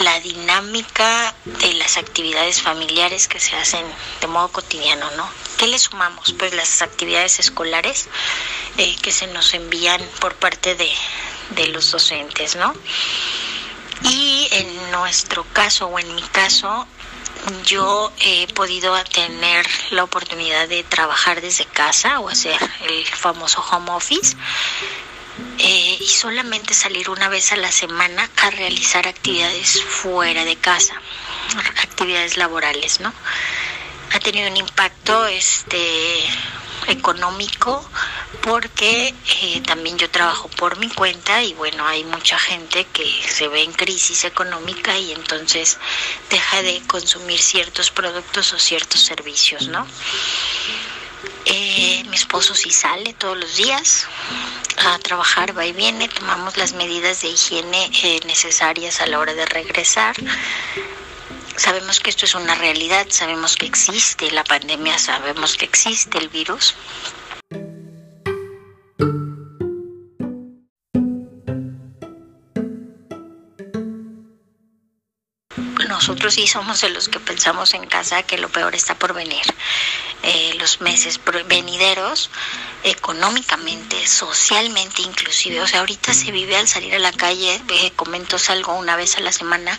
[0.00, 3.84] la dinámica de las actividades familiares que se hacen
[4.20, 5.28] de modo cotidiano, ¿no?
[5.58, 6.32] ¿Qué le sumamos?
[6.38, 8.08] Pues las actividades escolares
[8.78, 10.90] eh, que se nos envían por parte de,
[11.50, 12.74] de los docentes, ¿no?
[14.04, 16.86] Y en nuestro caso o en mi caso,
[17.64, 23.90] yo he podido tener la oportunidad de trabajar desde casa o hacer el famoso home
[23.90, 24.36] office
[25.58, 30.94] eh, y solamente salir una vez a la semana a realizar actividades fuera de casa,
[31.82, 33.12] actividades laborales, ¿no?
[34.12, 36.24] Ha tenido un impacto este
[36.88, 37.88] económico
[38.42, 43.48] porque eh, también yo trabajo por mi cuenta y bueno, hay mucha gente que se
[43.48, 45.78] ve en crisis económica y entonces
[46.30, 49.86] deja de consumir ciertos productos o ciertos servicios, ¿no?
[51.44, 54.06] Eh, mi esposo sí sale todos los días
[54.84, 59.34] a trabajar, va y viene, tomamos las medidas de higiene eh, necesarias a la hora
[59.34, 60.16] de regresar.
[61.56, 66.28] Sabemos que esto es una realidad, sabemos que existe la pandemia, sabemos que existe el
[66.28, 66.74] virus,
[76.32, 79.42] sí somos de los que pensamos en casa que lo peor está por venir.
[80.22, 82.30] Eh, los meses venideros,
[82.84, 85.60] económicamente, socialmente inclusive.
[85.60, 89.18] O sea, ahorita se vive al salir a la calle, eh, comento salgo una vez
[89.18, 89.78] a la semana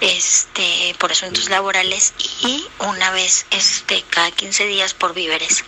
[0.00, 5.62] este, por asuntos laborales y una vez este, cada 15 días por víveres.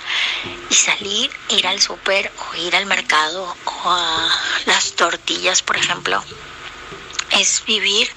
[0.70, 4.28] Y salir, ir al súper o ir al mercado o a
[4.64, 6.24] las tortillas, por ejemplo,
[7.30, 8.08] es vivir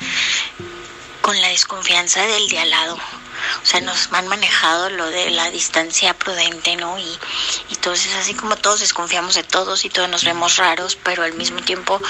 [1.27, 2.95] con la desconfianza del de al lado.
[2.95, 6.97] O sea, nos han manejado lo de la distancia prudente, ¿no?
[6.97, 11.23] Y, y entonces así como todos desconfiamos de todos y todos nos vemos raros, pero
[11.23, 12.01] al mismo tiempo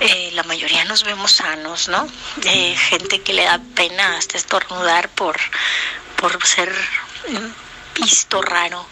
[0.00, 2.08] eh, la mayoría nos vemos sanos, ¿no?
[2.36, 5.36] De gente que le da pena hasta estornudar por,
[6.16, 6.74] por ser
[7.94, 8.86] visto raro.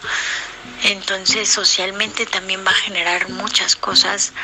[0.83, 4.35] Entonces socialmente también va a generar muchas cosas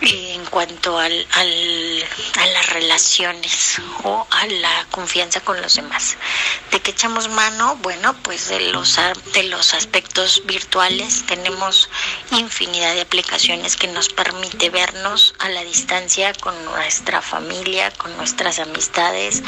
[0.00, 2.04] en cuanto al, al,
[2.38, 6.16] a las relaciones o a la confianza con los demás.
[6.70, 7.76] ¿De qué echamos mano?
[7.76, 8.98] Bueno, pues de los,
[9.32, 11.90] de los aspectos virtuales tenemos
[12.30, 18.58] infinidad de aplicaciones que nos permite vernos a la distancia con nuestra familia, con nuestras
[18.58, 19.42] amistades,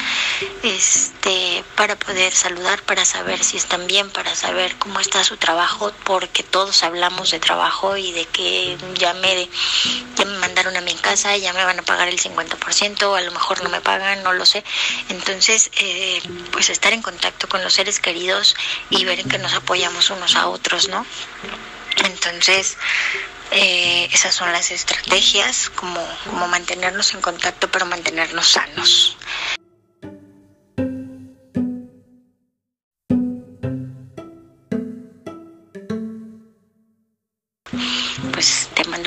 [0.63, 5.93] este, para poder saludar, para saber si están bien, para saber cómo está su trabajo,
[6.05, 11.37] porque todos hablamos de trabajo y de que ya ya me mandaron a mi casa,
[11.37, 14.45] ya me van a pagar el 50%, a lo mejor no me pagan, no lo
[14.45, 14.65] sé.
[15.09, 16.21] Entonces, eh,
[16.51, 18.57] pues estar en contacto con los seres queridos
[18.91, 21.07] y ver que nos apoyamos unos a otros, ¿no?
[22.05, 22.77] Entonces,
[23.53, 29.17] eh, esas son las estrategias, como, como mantenernos en contacto, pero mantenernos sanos.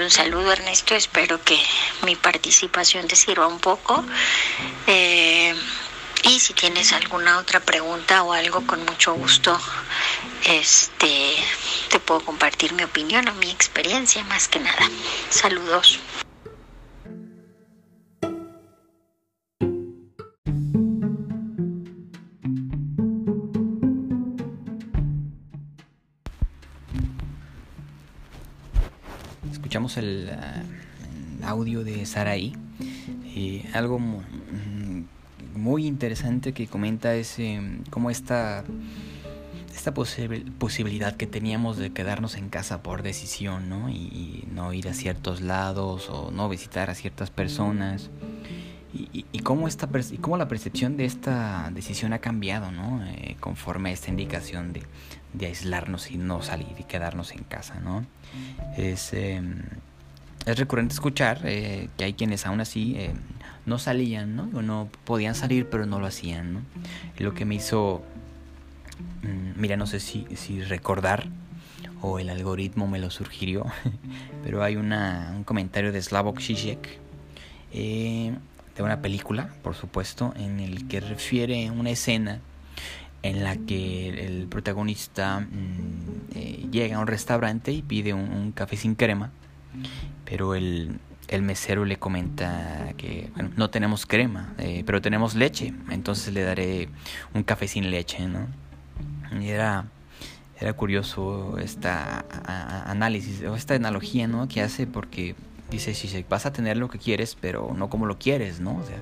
[0.06, 1.60] Un saludo Ernesto, espero que
[2.04, 4.06] mi participación te sirva un poco.
[4.86, 5.56] Eh,
[6.24, 9.60] y si tienes alguna otra pregunta o algo, con mucho gusto
[10.46, 11.36] este,
[11.90, 14.88] te puedo compartir mi opinión o mi experiencia más que nada.
[15.30, 16.00] Saludos.
[29.96, 32.54] Escuchamos el audio de Saraí.
[33.36, 34.00] Eh, algo
[35.56, 38.64] muy interesante que comenta es eh, cómo esta,
[39.74, 43.90] esta posibilidad que teníamos de quedarnos en casa por decisión, ¿no?
[43.90, 48.10] Y, no ir a ciertos lados o no visitar a ciertas personas.
[48.98, 53.06] Y, y, cómo, esta, y cómo la percepción de esta decisión ha cambiado, ¿no?
[53.06, 54.84] Eh, conforme a esta indicación de,
[55.34, 58.06] de, aislarnos y no salir y quedarnos en casa, ¿no?
[58.78, 59.64] Es, em,
[60.46, 63.14] es recurrente escuchar eh, que hay quienes aún así eh,
[63.66, 64.50] no salían, ¿no?
[64.54, 66.62] O no podían salir, pero no lo hacían, ¿no?
[67.18, 68.02] Lo que me hizo,
[69.24, 71.28] mm, mira, no sé si, si recordar
[72.02, 73.66] o el algoritmo me lo sugirió,
[74.44, 77.04] pero hay una, un comentario de Slavoj Žižek
[77.78, 78.34] eh,
[78.76, 82.40] de una película, por supuesto, en el que refiere una escena
[83.24, 88.96] en la que el protagonista mm, llega a un restaurante y pide un café sin
[88.96, 89.32] crema
[90.24, 96.34] pero el, el mesero le comenta que no tenemos crema, eh, pero tenemos leche, entonces
[96.34, 96.90] le daré
[97.34, 98.48] un café sin leche, ¿no?
[99.40, 99.86] Y era,
[100.60, 102.26] era curioso esta
[102.90, 104.48] análisis, o esta analogía, ¿no?
[104.48, 105.36] Que hace porque
[105.70, 108.78] dice, si vas a tener lo que quieres, pero no como lo quieres, ¿no?
[108.78, 109.02] O sea,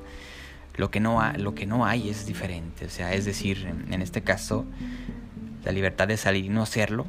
[0.75, 4.21] lo que no, lo que no hay es diferente, o sea, es decir, en este
[4.21, 4.65] caso,
[5.63, 7.05] la libertad de salir y no hacerlo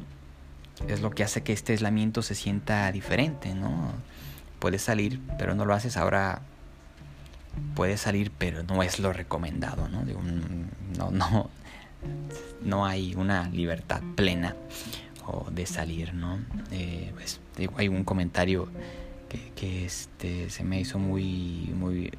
[0.87, 3.93] es lo que hace que este aislamiento se sienta diferente, ¿no?
[4.59, 6.41] Puedes salir, pero no lo haces ahora.
[7.73, 10.03] Puedes salir, pero no es lo recomendado, ¿no?
[10.97, 11.49] no, no,
[12.61, 14.55] no hay una libertad plena
[15.51, 16.39] de salir, ¿no?
[16.71, 17.39] Eh, pues,
[17.77, 18.67] hay un comentario
[19.55, 22.11] que, este, se me hizo muy, muy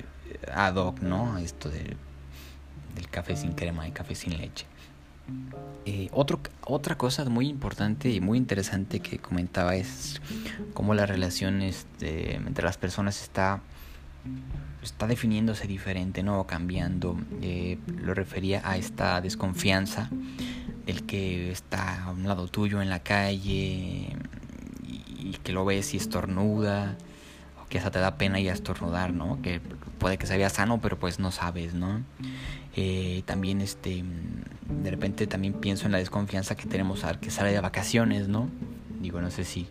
[0.53, 1.39] ad hoc, ¿no?
[1.39, 1.97] Esto del
[3.11, 4.67] café sin crema y café sin leche.
[5.85, 10.21] Eh, otro, otra cosa muy importante y muy interesante que comentaba es
[10.75, 13.61] cómo la relación este, entre las personas está,
[14.83, 16.47] está definiéndose diferente, ¿no?
[16.47, 17.19] cambiando.
[17.43, 20.11] Eh, lo refería a esta desconfianza
[20.87, 24.17] del que está a un lado tuyo en la calle
[25.31, 26.97] y, que lo ves y estornuda
[27.63, 29.41] o que hasta te da pena y estornudar, ¿no?
[29.43, 29.61] Que
[29.99, 32.03] puede que se vea sano, pero pues no sabes, ¿no?
[32.75, 34.05] Eh, también este
[34.83, 38.49] de repente también pienso en la desconfianza que tenemos al que sale de vacaciones, ¿no?
[39.01, 39.69] Digo, no sé si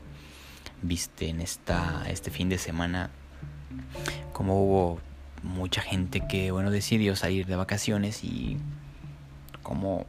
[0.81, 3.09] viste en esta este fin de semana
[4.33, 4.99] como hubo
[5.43, 8.57] mucha gente que bueno decidió salir de vacaciones y
[9.63, 10.05] como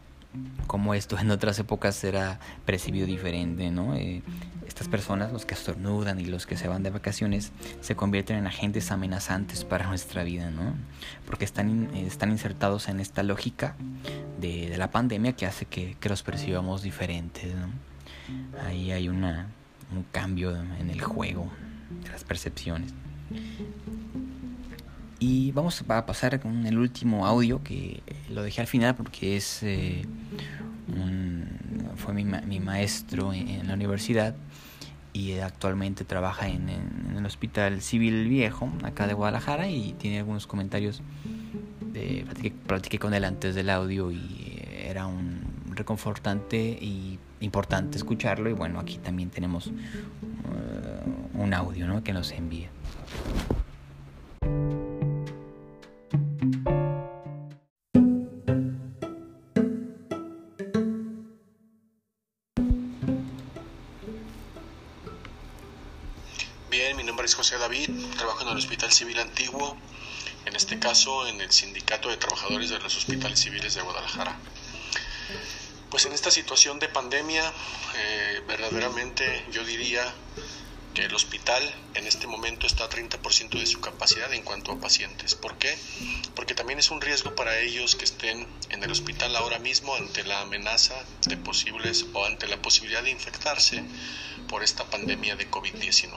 [0.66, 3.94] como esto en otras épocas era percibido diferente, ¿no?
[3.94, 4.22] Eh,
[4.66, 8.46] estas personas, los que estornudan y los que se van de vacaciones, se convierten en
[8.46, 10.74] agentes amenazantes para nuestra vida, ¿no?
[11.24, 13.76] Porque están, están insertados en esta lógica
[14.40, 17.54] de, la pandemia que hace que, los percibamos diferentes.
[18.66, 19.46] Ahí hay una,
[19.94, 21.50] un cambio en el juego
[22.02, 22.92] de las percepciones.
[25.18, 29.62] Y vamos a pasar con el último audio que lo dejé al final porque es
[29.62, 30.02] eh,
[30.88, 31.46] un,
[31.96, 34.34] fue mi, mi maestro en, la universidad
[35.14, 36.68] y actualmente trabaja en,
[37.16, 41.00] el Hospital Civil Viejo, acá de Guadalajara, y tiene algunos comentarios.
[41.80, 42.26] De,
[42.66, 45.40] platiqué, con él antes del audio y era un
[45.70, 48.50] reconfortante y importante escucharlo.
[48.50, 49.72] Y bueno, aquí también tenemos uh,
[51.42, 52.04] un audio ¿no?
[52.04, 52.68] que nos envía.
[67.34, 69.76] José David, trabajo en el Hospital Civil Antiguo,
[70.44, 74.38] en este caso en el Sindicato de Trabajadores de los Hospitales Civiles de Guadalajara.
[75.90, 77.52] Pues en esta situación de pandemia,
[77.96, 80.04] eh, verdaderamente yo diría
[80.96, 84.80] que el hospital en este momento está a 30% de su capacidad en cuanto a
[84.80, 85.34] pacientes.
[85.34, 85.76] ¿Por qué?
[86.34, 90.24] Porque también es un riesgo para ellos que estén en el hospital ahora mismo ante
[90.24, 90.94] la amenaza
[91.26, 93.84] de posibles o ante la posibilidad de infectarse
[94.48, 96.16] por esta pandemia de COVID-19.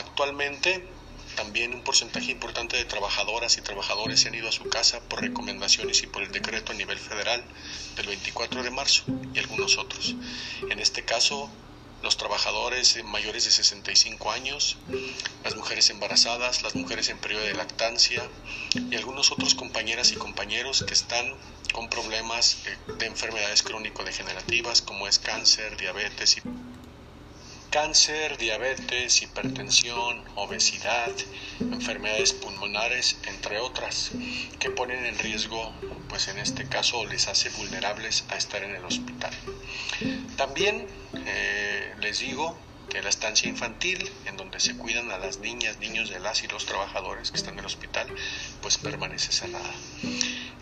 [0.00, 0.88] Actualmente
[1.36, 5.20] también un porcentaje importante de trabajadoras y trabajadores se han ido a su casa por
[5.20, 7.44] recomendaciones y por el decreto a nivel federal
[7.94, 10.16] del 24 de marzo y algunos otros.
[10.70, 11.50] En este caso,
[12.04, 14.76] los trabajadores mayores de 65 años,
[15.42, 18.22] las mujeres embarazadas, las mujeres en periodo de lactancia
[18.90, 21.34] y algunos otros compañeras y compañeros que están
[21.72, 26.42] con problemas eh, de enfermedades crónico-degenerativas como es cáncer, diabetes y
[27.74, 31.10] cáncer, diabetes, hipertensión, obesidad,
[31.58, 34.12] enfermedades pulmonares, entre otras,
[34.60, 35.74] que ponen en riesgo,
[36.08, 39.34] pues en este caso les hace vulnerables a estar en el hospital.
[40.36, 40.86] También
[41.26, 42.56] eh, les digo
[42.88, 46.46] que la estancia infantil, en donde se cuidan a las niñas, niños de las y
[46.46, 48.06] los trabajadores que están en el hospital,
[48.62, 49.74] pues permanece cerrada.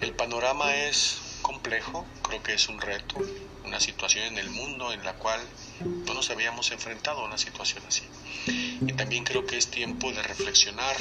[0.01, 3.17] El panorama es complejo, creo que es un reto,
[3.65, 5.41] una situación en el mundo en la cual
[5.81, 8.03] no nos habíamos enfrentado a una situación así.
[8.47, 10.97] Y también creo que es tiempo de reflexionar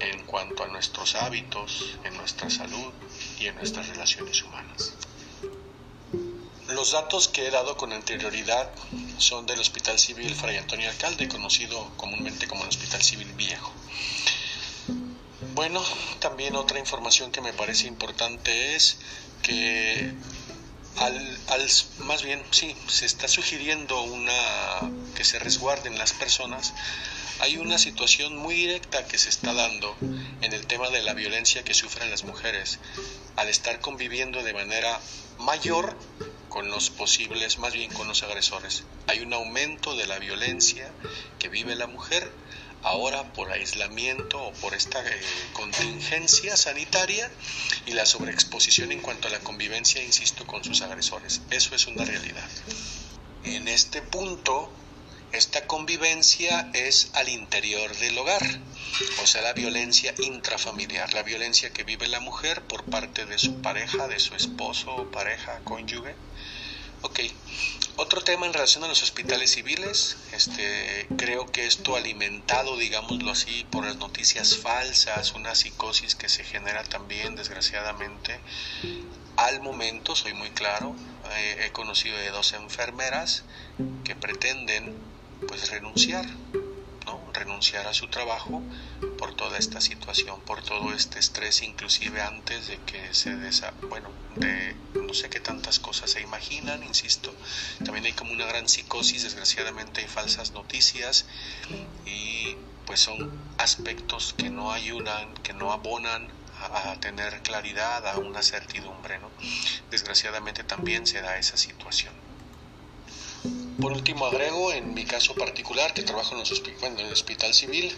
[0.00, 2.92] en cuanto a nuestros hábitos, en nuestra salud
[3.38, 4.94] y en nuestras relaciones humanas.
[6.68, 8.70] Los datos que he dado con anterioridad
[9.18, 13.72] son del Hospital Civil Fray Antonio Alcalde, conocido comúnmente como el Hospital Civil Viejo.
[15.54, 15.82] Bueno,
[16.18, 18.98] también otra información que me parece importante es
[19.42, 20.14] que
[20.96, 21.38] al,
[21.98, 24.32] más bien sí, se está sugiriendo una
[25.14, 26.74] que se resguarden las personas.
[27.40, 29.96] Hay una situación muy directa que se está dando
[30.42, 32.78] en el tema de la violencia que sufren las mujeres
[33.36, 35.00] al estar conviviendo de manera
[35.38, 35.96] mayor
[36.48, 38.84] con los posibles, más bien con los agresores.
[39.06, 40.92] Hay un aumento de la violencia
[41.38, 42.30] que vive la mujer
[42.82, 45.20] ahora por aislamiento o por esta eh,
[45.52, 47.30] contingencia sanitaria
[47.86, 51.40] y la sobreexposición en cuanto a la convivencia, insisto, con sus agresores.
[51.50, 52.48] Eso es una realidad.
[53.44, 54.70] En este punto,
[55.32, 58.42] esta convivencia es al interior del hogar,
[59.22, 63.62] o sea, la violencia intrafamiliar, la violencia que vive la mujer por parte de su
[63.62, 66.14] pareja, de su esposo, pareja, cónyuge.
[67.04, 67.18] Ok,
[67.96, 73.66] otro tema en relación a los hospitales civiles, este, creo que esto alimentado, digámoslo así,
[73.70, 78.38] por las noticias falsas, una psicosis que se genera también, desgraciadamente,
[79.36, 80.94] al momento, soy muy claro,
[81.36, 83.42] eh, he conocido de dos enfermeras
[84.04, 84.96] que pretenden
[85.48, 86.26] pues renunciar,
[87.32, 88.62] renunciar a su trabajo
[89.18, 94.10] por toda esta situación, por todo este estrés, inclusive antes de que se desa bueno,
[94.36, 97.34] de no sé qué tantas cosas se imaginan, insisto,
[97.84, 101.26] también hay como una gran psicosis, desgraciadamente hay falsas noticias
[102.06, 102.56] y
[102.86, 106.28] pues son aspectos que no ayudan, que no abonan
[106.62, 109.30] a tener claridad, a una certidumbre, ¿no?
[109.90, 112.14] Desgraciadamente también se da esa situación.
[113.80, 117.94] Por último agrego, en mi caso particular, que trabajo en, el hospital civil,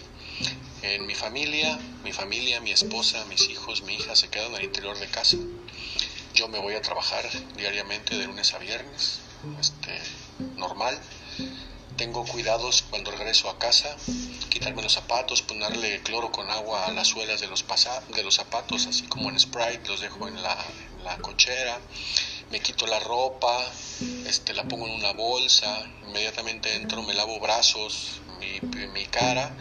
[0.82, 4.98] en mi familia, mi familia, mi esposa, mis hijos, mi hija se quedan al interior
[4.98, 5.36] de casa.
[6.32, 9.20] Yo me voy a trabajar diariamente de lunes a viernes,
[9.60, 10.00] este,
[10.56, 10.98] normal.
[11.96, 13.96] Tengo cuidados cuando regreso a casa,
[14.50, 17.64] quitarme los zapatos, ponerle cloro con agua a las suelas de los,
[18.14, 20.56] de los zapatos, así como en Sprite, los dejo en la,
[20.98, 21.80] en la cochera
[22.54, 23.68] me quito la ropa,
[24.28, 29.56] este, la pongo en una bolsa, inmediatamente entro, me lavo brazos, mi, mi cara,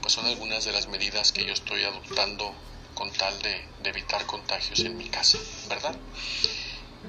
[0.00, 2.54] pues son algunas de las medidas que yo estoy adoptando
[2.94, 5.36] con tal de, de evitar contagios en mi casa,
[5.68, 5.94] ¿verdad?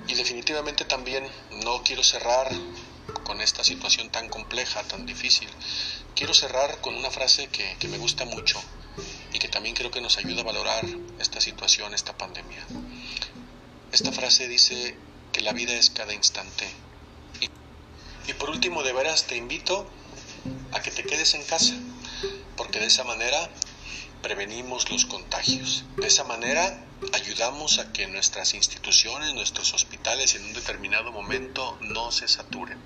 [0.09, 1.25] Y definitivamente también
[1.63, 2.51] no quiero cerrar
[3.23, 5.47] con esta situación tan compleja, tan difícil.
[6.17, 8.61] Quiero cerrar con una frase que, que me gusta mucho
[9.31, 10.85] y que también creo que nos ayuda a valorar
[11.17, 12.61] esta situación, esta pandemia.
[13.93, 16.67] Esta frase dice, que la vida es cada instante.
[17.41, 17.49] Y,
[18.29, 19.89] y por último, de veras te invito
[20.71, 21.73] a que te quedes en casa,
[22.55, 23.49] porque de esa manera
[24.21, 25.85] prevenimos los contagios.
[25.97, 32.11] De esa manera ayudamos a que nuestras instituciones, nuestros hospitales en un determinado momento no
[32.11, 32.79] se saturen.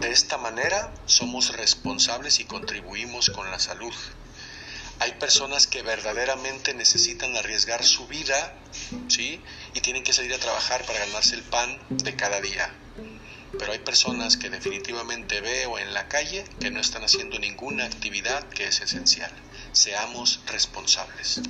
[0.00, 3.94] De esta manera somos responsables y contribuimos con la salud.
[4.98, 8.54] Hay personas que verdaderamente necesitan arriesgar su vida,
[9.08, 9.42] ¿sí?
[9.74, 12.72] Y tienen que salir a trabajar para ganarse el pan de cada día.
[13.58, 18.48] Pero hay personas que definitivamente veo en la calle que no están haciendo ninguna actividad
[18.48, 19.32] que es esencial.
[19.72, 21.40] Seamos responsables.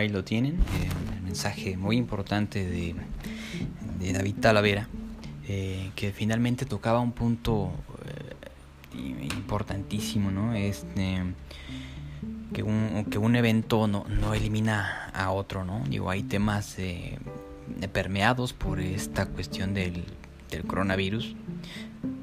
[0.00, 2.94] Ahí lo tienen, eh, el mensaje muy importante de,
[4.12, 4.88] David Talavera,
[5.46, 7.70] eh, que finalmente tocaba un punto
[8.96, 10.54] eh, importantísimo, ¿no?
[10.54, 11.18] Este,
[12.52, 15.82] que, un, que un evento no, no elimina a otro, ¿no?
[15.88, 16.76] Digo, hay temas
[17.92, 20.04] permeados por esta cuestión del,
[20.50, 21.36] del, coronavirus,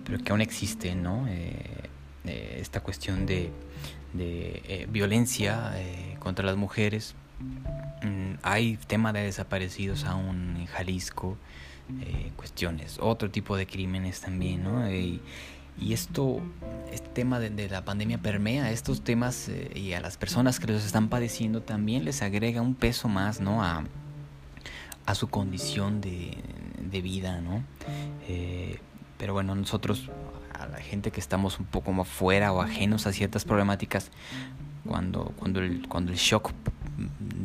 [0.04, 1.28] pero que aún existe, ¿no?
[2.26, 3.52] esta cuestión de
[4.90, 5.74] violencia
[6.20, 7.16] contra las mujeres,
[8.44, 11.38] hay tema de desaparecidos aún en Jalisco,
[12.02, 14.92] eh, cuestiones, otro tipo de crímenes también, ¿no?
[14.92, 15.22] Y,
[15.80, 16.42] y esto,
[16.92, 20.86] este tema de, la pandemia permea estos temas eh, y a las personas que los
[20.86, 23.64] están padeciendo también les agrega un peso más, ¿no?
[23.64, 23.84] A,
[25.06, 26.38] a su condición de,
[26.82, 27.64] de vida, ¿no?
[28.28, 28.80] Eh,
[29.18, 30.10] pero bueno, nosotros
[30.54, 34.12] a la gente que estamos un poco más fuera o ajenos a ciertas problemáticas,
[34.86, 36.52] cuando, cuando, el, cuando el shock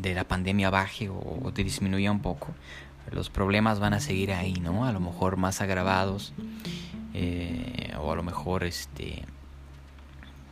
[0.02, 2.48] de la pandemia baje o, disminuya un poco,
[3.10, 4.84] los problemas van a seguir ahí, ¿no?
[4.84, 6.34] A lo mejor más agravados
[7.14, 9.24] eh, o a lo mejor este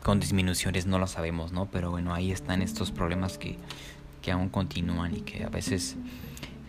[0.02, 1.66] con disminuciones no lo sabemos, ¿no?
[1.66, 3.58] Pero bueno, ahí están estos problemas que,
[4.22, 5.96] que aún continúan y que a veces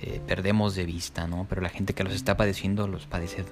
[0.01, 1.45] eh, perdemos de vista, ¿no?
[1.47, 3.45] Pero la gente que los está padeciendo los padece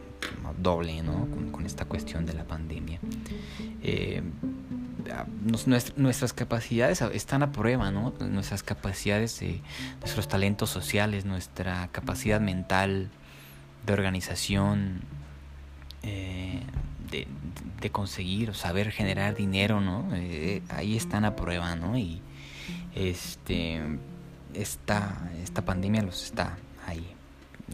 [0.62, 1.28] doble, ¿no?
[1.52, 3.00] Con, esta cuestión de la pandemia.
[3.84, 4.24] Eh,
[5.96, 8.14] nuestras capacidades están a prueba, ¿no?
[8.20, 9.42] Nuestras capacidades,
[10.00, 13.10] nuestros talentos sociales, nuestra capacidad mental
[13.86, 15.02] de organización,
[16.04, 16.62] eh,
[17.12, 20.08] de, conseguir o saber generar dinero, ¿no?
[20.70, 21.98] ahí están a prueba, ¿no?
[21.98, 22.22] Y
[22.94, 23.82] este
[24.54, 26.58] esta, esta pandemia los está
[26.88, 27.06] ahí,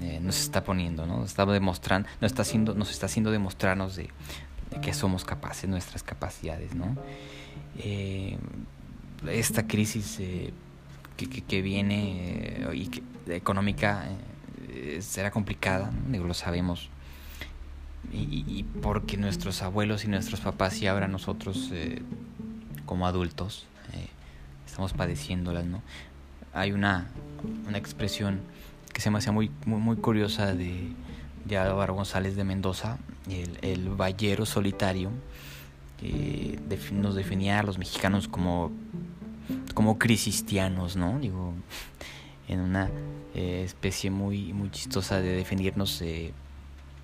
[0.01, 1.23] eh, nos está poniendo, ¿no?
[1.23, 4.09] Está demostrando, nos está haciendo, nos está haciendo demostrarnos de,
[4.81, 6.95] que somos capaces, nuestras capacidades, ¿no?
[7.77, 8.37] Eh,
[9.29, 10.53] esta crisis eh,
[11.17, 13.03] que, viene y que,
[13.35, 14.05] económica
[14.99, 16.89] será complicada, lo sabemos.
[18.11, 21.71] Y, y, porque nuestros abuelos y nuestros papás y ahora nosotros
[22.85, 23.65] como adultos
[24.67, 25.81] estamos padeciéndolas, ¿no?
[26.55, 27.05] hay una,
[27.67, 28.39] una expresión
[28.93, 30.87] que se me hacía muy, muy, muy curiosa de,
[31.45, 32.97] de, Álvaro González de Mendoza,
[33.29, 35.11] el, el vallero solitario,
[35.99, 36.59] que
[36.91, 38.71] nos definía a los mexicanos como,
[39.73, 41.19] como cristianos, ¿no?
[41.19, 41.53] Digo,
[42.47, 42.89] en una
[43.33, 46.33] eh, especie muy, muy chistosa de definirnos eh,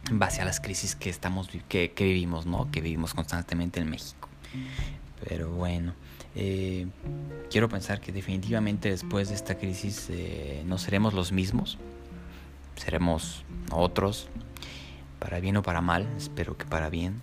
[0.10, 2.70] en base a las crisis que, estamos, que, que vivimos, ¿no?
[2.72, 4.30] Que vivimos constantemente en México.
[5.28, 5.94] Pero bueno.
[6.34, 6.88] Eh,
[7.50, 10.10] quiero pensar que definitivamente después de esta crisis
[10.66, 11.78] no seremos los mismos,
[12.82, 14.28] seremos otros,
[15.20, 17.22] para bien o para mal, espero que para bien.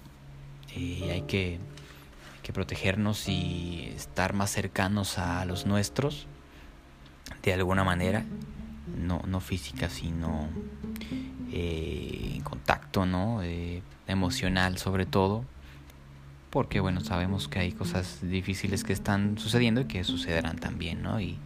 [0.75, 1.59] Y hay que,
[2.43, 6.27] que protegernos y estar más cercanos a los nuestros,
[7.43, 8.25] de alguna manera,
[8.97, 10.49] no, no física, sino
[11.53, 13.41] eh, en contacto, ¿no?
[14.07, 15.45] emocional sobre todo
[16.51, 21.21] porque bueno, sabemos que hay cosas difíciles que están sucediendo y que sucederán también, ¿no?
[21.21, 21.39] Y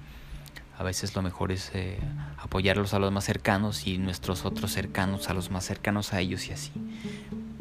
[0.79, 1.99] a veces lo mejor es eh,
[2.39, 6.49] apoyarlos a los más cercanos y nuestros otros cercanos a los más cercanos a ellos
[6.49, 6.73] y así.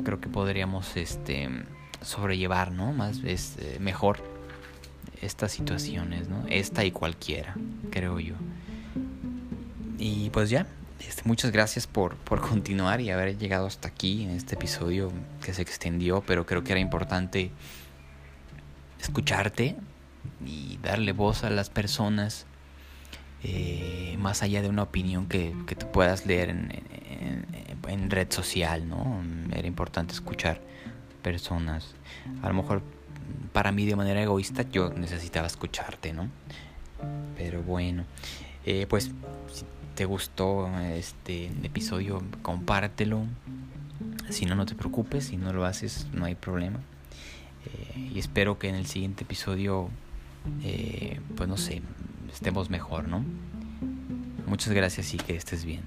[0.03, 1.49] Creo que podríamos este
[2.01, 2.93] sobrellevar, ¿no?
[2.93, 4.23] Más es eh, mejor
[5.21, 6.45] estas situaciones, ¿no?
[6.49, 7.55] Esta y cualquiera,
[7.91, 8.35] creo yo.
[9.99, 10.65] Y pues ya,
[10.99, 15.11] este, muchas gracias por, por continuar y haber llegado hasta aquí en este episodio
[15.43, 17.51] que se extendió, pero creo que era importante
[18.99, 19.75] escucharte
[20.45, 22.45] y darle voz a las personas
[23.43, 26.71] eh, más allá de una opinión que, que tú puedas leer en,
[27.87, 29.21] en, red social, ¿no?
[29.53, 30.61] Era importante escuchar
[31.21, 31.95] personas.
[32.41, 32.81] A lo mejor
[33.53, 36.29] para mí de manera egoísta yo necesitaba escucharte, ¿no?
[37.37, 38.03] Pero bueno,
[38.65, 39.11] eh, pues
[39.95, 43.25] te gustó este episodio, compártelo.
[44.29, 45.25] Si no, no te preocupes.
[45.25, 46.79] Si no lo haces, no hay problema.
[47.65, 49.89] Eh, y espero que en el siguiente episodio,
[50.63, 51.81] eh, pues no sé,
[52.33, 53.23] estemos mejor, ¿no?
[54.47, 55.81] Muchas gracias y que estés bien.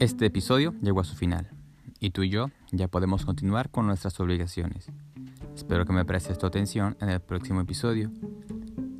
[0.00, 1.50] Este episodio llegó a su final
[1.98, 4.90] y tú y yo ya podemos continuar con nuestras obligaciones.
[5.54, 8.10] Espero que me prestes tu atención en el próximo episodio.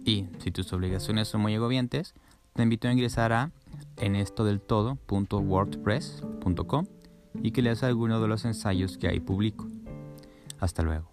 [0.05, 2.15] Y si tus obligaciones son muy agobiantes,
[2.53, 3.53] te invito a ingresar a
[3.97, 6.87] enestodeltodo.wordpress.com
[7.43, 9.67] y que leas alguno de los ensayos que ahí publico.
[10.61, 11.11] Hasta luego.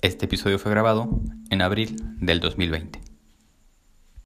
[0.00, 1.20] Este episodio fue grabado
[1.50, 3.09] en abril del 2020.